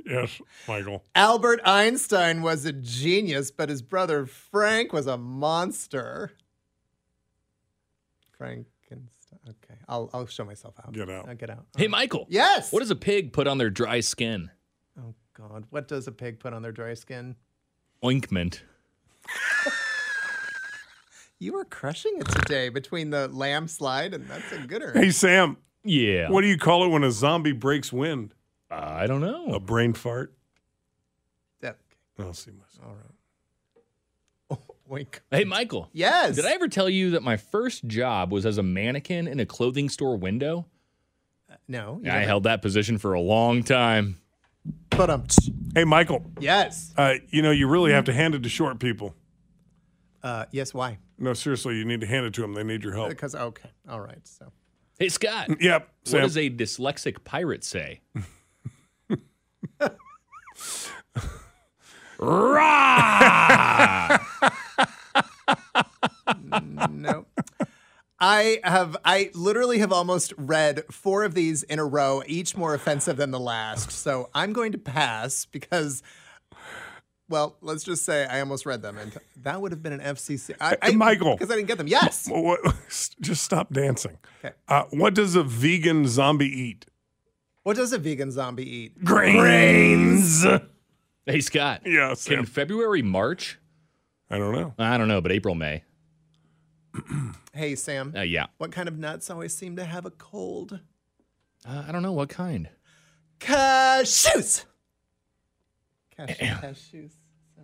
Yes, 0.04 0.40
Michael. 0.66 1.04
Albert 1.14 1.60
Einstein 1.64 2.42
was 2.42 2.64
a 2.64 2.72
genius, 2.72 3.50
but 3.50 3.68
his 3.68 3.80
brother 3.82 4.26
Frank 4.26 4.92
was 4.92 5.06
a 5.06 5.16
monster. 5.16 6.32
Frankenstein. 8.36 9.38
Okay, 9.48 9.78
I'll 9.88 10.10
I'll 10.12 10.26
show 10.26 10.44
myself 10.44 10.74
out. 10.84 10.92
Get 10.92 11.08
out. 11.08 11.28
I'll 11.28 11.34
get 11.34 11.50
out. 11.50 11.66
Hey, 11.76 11.88
Michael. 11.88 12.26
Yes. 12.28 12.72
What 12.72 12.80
does 12.80 12.90
a 12.90 12.96
pig 12.96 13.32
put 13.32 13.46
on 13.46 13.58
their 13.58 13.70
dry 13.70 14.00
skin? 14.00 14.50
Oh 14.98 15.14
God, 15.32 15.64
what 15.70 15.88
does 15.88 16.06
a 16.08 16.12
pig 16.12 16.40
put 16.40 16.52
on 16.52 16.62
their 16.62 16.72
dry 16.72 16.94
skin? 16.94 17.36
Ointment. 18.04 18.62
You 21.40 21.52
were 21.52 21.64
crushing 21.64 22.14
it 22.16 22.26
today 22.28 22.68
between 22.70 23.10
the 23.10 23.28
lamb 23.28 23.68
slide 23.68 24.14
and 24.14 24.26
that's 24.28 24.50
a 24.52 24.58
gooder. 24.66 24.92
Hey, 24.94 25.10
Sam. 25.10 25.58
Yeah. 25.82 26.30
What 26.30 26.40
do 26.40 26.46
you 26.46 26.56
call 26.56 26.84
it 26.84 26.88
when 26.88 27.04
a 27.04 27.10
zombie 27.10 27.52
breaks 27.52 27.92
wind? 27.92 28.32
Uh, 28.74 28.94
I 28.98 29.06
don't 29.06 29.20
know. 29.20 29.54
A 29.54 29.60
brain 29.60 29.92
fart? 29.92 30.34
That- 31.60 31.78
I'll 32.18 32.32
see 32.32 32.50
myself. 32.50 32.86
all 32.86 32.94
right. 32.94 33.00
Oh, 34.50 34.58
wink. 34.86 35.22
Hey, 35.30 35.44
Michael. 35.44 35.88
Yes. 35.92 36.36
Did 36.36 36.44
I 36.44 36.52
ever 36.52 36.68
tell 36.68 36.88
you 36.90 37.12
that 37.12 37.22
my 37.22 37.36
first 37.38 37.86
job 37.86 38.30
was 38.30 38.44
as 38.44 38.58
a 38.58 38.62
mannequin 38.62 39.26
in 39.26 39.40
a 39.40 39.46
clothing 39.46 39.88
store 39.88 40.16
window? 40.16 40.66
No. 41.68 42.00
I 42.04 42.06
never- 42.08 42.26
held 42.26 42.42
that 42.44 42.60
position 42.62 42.98
for 42.98 43.14
a 43.14 43.20
long 43.20 43.62
time. 43.62 44.18
But 44.90 45.08
um. 45.10 45.24
Hey, 45.74 45.84
Michael. 45.84 46.24
Yes. 46.40 46.92
Uh, 46.96 47.14
you 47.30 47.42
know, 47.42 47.50
you 47.52 47.68
really 47.68 47.92
have 47.92 48.04
to 48.06 48.12
hand 48.12 48.34
it 48.34 48.42
to 48.42 48.48
short 48.48 48.78
people. 48.80 49.14
Uh. 50.22 50.44
Yes. 50.52 50.74
Why? 50.74 50.98
No, 51.18 51.32
seriously, 51.32 51.76
you 51.76 51.84
need 51.84 52.00
to 52.00 52.06
hand 52.06 52.26
it 52.26 52.34
to 52.34 52.40
them. 52.42 52.54
They 52.54 52.64
need 52.64 52.82
your 52.82 52.92
help. 52.94 53.08
Because 53.10 53.34
okay. 53.34 53.70
All 53.88 54.00
right. 54.00 54.26
So. 54.26 54.52
Hey, 54.98 55.08
Scott. 55.08 55.60
Yep. 55.60 55.88
What 56.10 56.20
does 56.20 56.36
a 56.36 56.50
dyslexic 56.50 57.24
pirate 57.24 57.64
say? 57.64 58.00
Rah! 62.18 64.18
no. 66.90 67.26
I 68.20 68.60
have 68.64 68.96
I 69.04 69.30
literally 69.34 69.78
have 69.78 69.92
almost 69.92 70.32
read 70.38 70.84
four 70.90 71.24
of 71.24 71.34
these 71.34 71.62
in 71.64 71.78
a 71.78 71.84
row, 71.84 72.22
each 72.26 72.56
more 72.56 72.74
offensive 72.74 73.16
than 73.16 73.32
the 73.32 73.40
last. 73.40 73.90
So 73.90 74.30
I'm 74.34 74.52
going 74.52 74.72
to 74.72 74.78
pass 74.78 75.44
because 75.44 76.02
well, 77.28 77.56
let's 77.60 77.84
just 77.84 78.04
say 78.04 78.26
I 78.26 78.40
almost 78.40 78.66
read 78.66 78.82
them 78.82 78.98
and 78.98 79.16
that 79.42 79.60
would 79.60 79.72
have 79.72 79.82
been 79.82 79.92
an 79.92 80.00
FCC. 80.00 80.54
I, 80.60 80.76
I, 80.80 80.92
Michael. 80.92 81.34
Because 81.34 81.50
I 81.50 81.56
didn't 81.56 81.68
get 81.68 81.78
them. 81.78 81.88
Yes. 81.88 82.28
What, 82.28 82.60
just 83.20 83.42
stop 83.42 83.72
dancing. 83.72 84.18
Okay. 84.44 84.54
Uh, 84.68 84.84
what 84.90 85.14
does 85.14 85.34
a 85.34 85.42
vegan 85.42 86.06
zombie 86.06 86.46
eat? 86.46 86.86
What 87.64 87.76
does 87.76 87.92
a 87.92 87.98
vegan 87.98 88.30
zombie 88.30 88.68
eat? 88.68 89.04
Grains. 89.04 90.44
hey, 91.26 91.40
Scott. 91.40 91.82
Yeah, 91.84 92.14
Can 92.24 92.44
February, 92.46 93.02
March? 93.02 93.58
I 94.30 94.38
don't 94.38 94.52
know. 94.54 94.74
I 94.78 94.96
don't 94.98 95.08
know, 95.08 95.20
but 95.20 95.32
April, 95.32 95.54
May. 95.54 95.82
Hey, 97.52 97.76
Sam. 97.76 98.12
Uh, 98.16 98.22
yeah. 98.22 98.46
What 98.58 98.72
kind 98.72 98.88
of 98.88 98.98
nuts 98.98 99.30
always 99.30 99.54
seem 99.54 99.76
to 99.76 99.84
have 99.84 100.04
a 100.06 100.10
cold? 100.10 100.80
Uh, 101.64 101.84
I 101.86 101.92
don't 101.92 102.02
know 102.02 102.10
what 102.10 102.28
kind. 102.28 102.68
Cashews. 103.38 104.64
Cashew, 106.16 106.34
cashews. 106.46 107.12
So, 107.54 107.62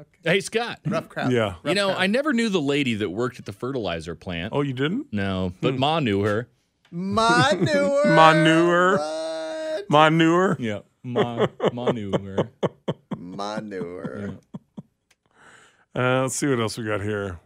okay. 0.00 0.08
Hey, 0.24 0.40
Scott. 0.40 0.80
Rough 0.86 1.08
crowd. 1.08 1.32
Yeah. 1.32 1.40
Rough 1.44 1.58
You 1.64 1.74
know, 1.74 1.86
crowd. 1.88 2.02
I 2.02 2.06
never 2.06 2.34
knew 2.34 2.50
the 2.50 2.60
lady 2.60 2.92
that 2.96 3.08
worked 3.08 3.38
at 3.38 3.46
the 3.46 3.52
fertilizer 3.54 4.14
plant. 4.14 4.52
Oh, 4.54 4.60
you 4.60 4.74
didn't? 4.74 5.06
No, 5.10 5.54
but 5.62 5.78
Ma 5.78 6.00
knew 6.00 6.20
her. 6.22 6.50
Manure. 6.94 8.04
Manure. 8.06 8.98
What? 8.98 9.90
Manure. 9.90 10.56
Yeah. 10.58 10.80
Ma, 11.02 11.46
Ma 11.72 11.90
knew 11.90 12.12
her. 12.12 12.50
Manure. 13.16 14.38
Uh, 15.94 16.22
let's 16.22 16.36
see 16.36 16.46
what 16.46 16.58
else 16.60 16.78
we 16.78 16.84
got 16.84 17.02
here. 17.02 17.38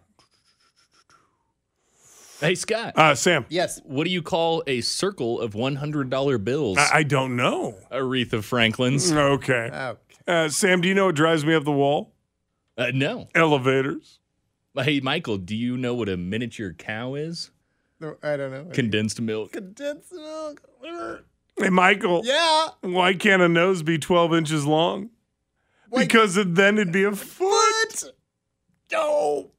Hey, 2.41 2.55
Scott. 2.55 2.93
Uh, 2.97 3.15
Sam, 3.17 3.47
Yes. 3.49 3.81
What 3.85 4.05
do 4.05 4.11
you 4.11 4.23
call 4.23 4.63
a 4.69 4.81
circle 4.81 5.41
of 5.41 5.55
$100 5.55 6.45
bills? 6.45 6.79
I, 6.79 6.99
I 6.99 7.03
don't 7.03 7.35
know. 7.35 7.75
Aretha 7.91 8.45
Franklin's. 8.45 9.11
Okay. 9.11 9.53
Okay. 9.73 9.97
Uh, 10.27 10.49
Sam, 10.49 10.81
do 10.81 10.87
you 10.89 10.95
know 10.95 11.07
what 11.07 11.17
drives 11.17 11.45
me 11.45 11.55
up 11.55 11.65
the 11.65 11.73
wall? 11.73 12.13
Uh, 12.77 12.93
no. 12.95 13.27
Elevators. 13.35 14.21
Hey, 14.77 15.01
Michael, 15.01 15.39
do 15.39 15.57
you 15.57 15.77
know 15.77 15.95
what 15.95 16.09
a 16.09 16.17
miniature 16.17 16.73
cow 16.73 17.15
is? 17.15 17.51
No, 18.01 18.17
I 18.23 18.37
don't 18.37 18.51
know. 18.53 18.65
Condensed 18.73 19.21
milk. 19.21 19.53
Condensed 19.53 20.13
milk. 20.13 20.63
Hey, 21.59 21.71
Michael. 21.71 22.23
Yeah. 22.25 22.69
Why 22.83 23.15
can't 23.15 23.43
a 23.43 23.49
nose 23.49 23.83
be 23.83 23.99
12 23.99 24.35
inches 24.35 24.65
long? 24.67 25.11
Why- 25.89 26.03
Because 26.03 26.37
it, 26.37 26.55
then 26.55 26.79
it'd 26.79 26.93
be 26.93 27.03
a 27.05 27.13
foot. 27.13 28.05
Oh. 28.95 29.51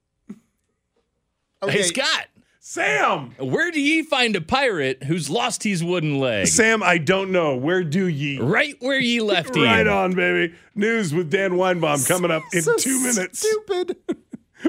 Okay. 1.61 1.71
Hey, 1.73 1.81
Scott, 1.83 2.27
Sam. 2.61 3.31
where 3.37 3.69
do 3.71 3.81
ye 3.81 4.01
find 4.03 4.33
a 4.37 4.41
pirate 4.41 5.03
who's 5.03 5.29
lost 5.29 5.63
his 5.63 5.83
wooden 5.83 6.19
leg? 6.19 6.47
Sam, 6.47 6.81
I 6.81 6.97
don't 6.97 7.31
know. 7.33 7.57
Where 7.57 7.83
do 7.83 8.07
ye? 8.07 8.39
Right 8.39 8.75
where 8.79 8.99
ye 8.99 9.19
left 9.19 9.57
him. 9.57 9.63
Right 9.63 9.85
on, 9.85 10.13
baby. 10.13 10.53
News 10.75 11.13
with 11.13 11.29
Dan 11.29 11.51
Weinbaum 11.57 12.07
coming 12.07 12.31
up 12.31 12.43
in 12.53 12.61
So 12.61 12.77
two 12.77 13.01
minutes. 13.03 13.39
Stupid. 13.39 13.97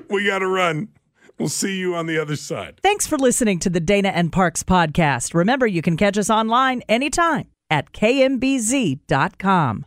We 0.09 0.25
got 0.25 0.39
to 0.39 0.47
run. 0.47 0.87
We'll 1.41 1.49
see 1.49 1.79
you 1.79 1.97
on 1.97 2.05
the 2.05 2.19
other 2.19 2.37
side. 2.37 2.79
Thanks 2.83 3.07
for 3.07 3.17
listening 3.17 3.61
to 3.61 3.71
the 3.71 3.81
Dana 3.81 4.11
and 4.11 4.31
Parks 4.31 4.63
podcast. 4.63 5.33
Remember, 5.33 5.67
you 5.67 5.81
can 5.81 5.97
catch 5.97 6.19
us 6.19 6.29
online 6.29 6.83
anytime 6.87 7.49
at 7.71 7.93
kmbz.com. 7.95 9.87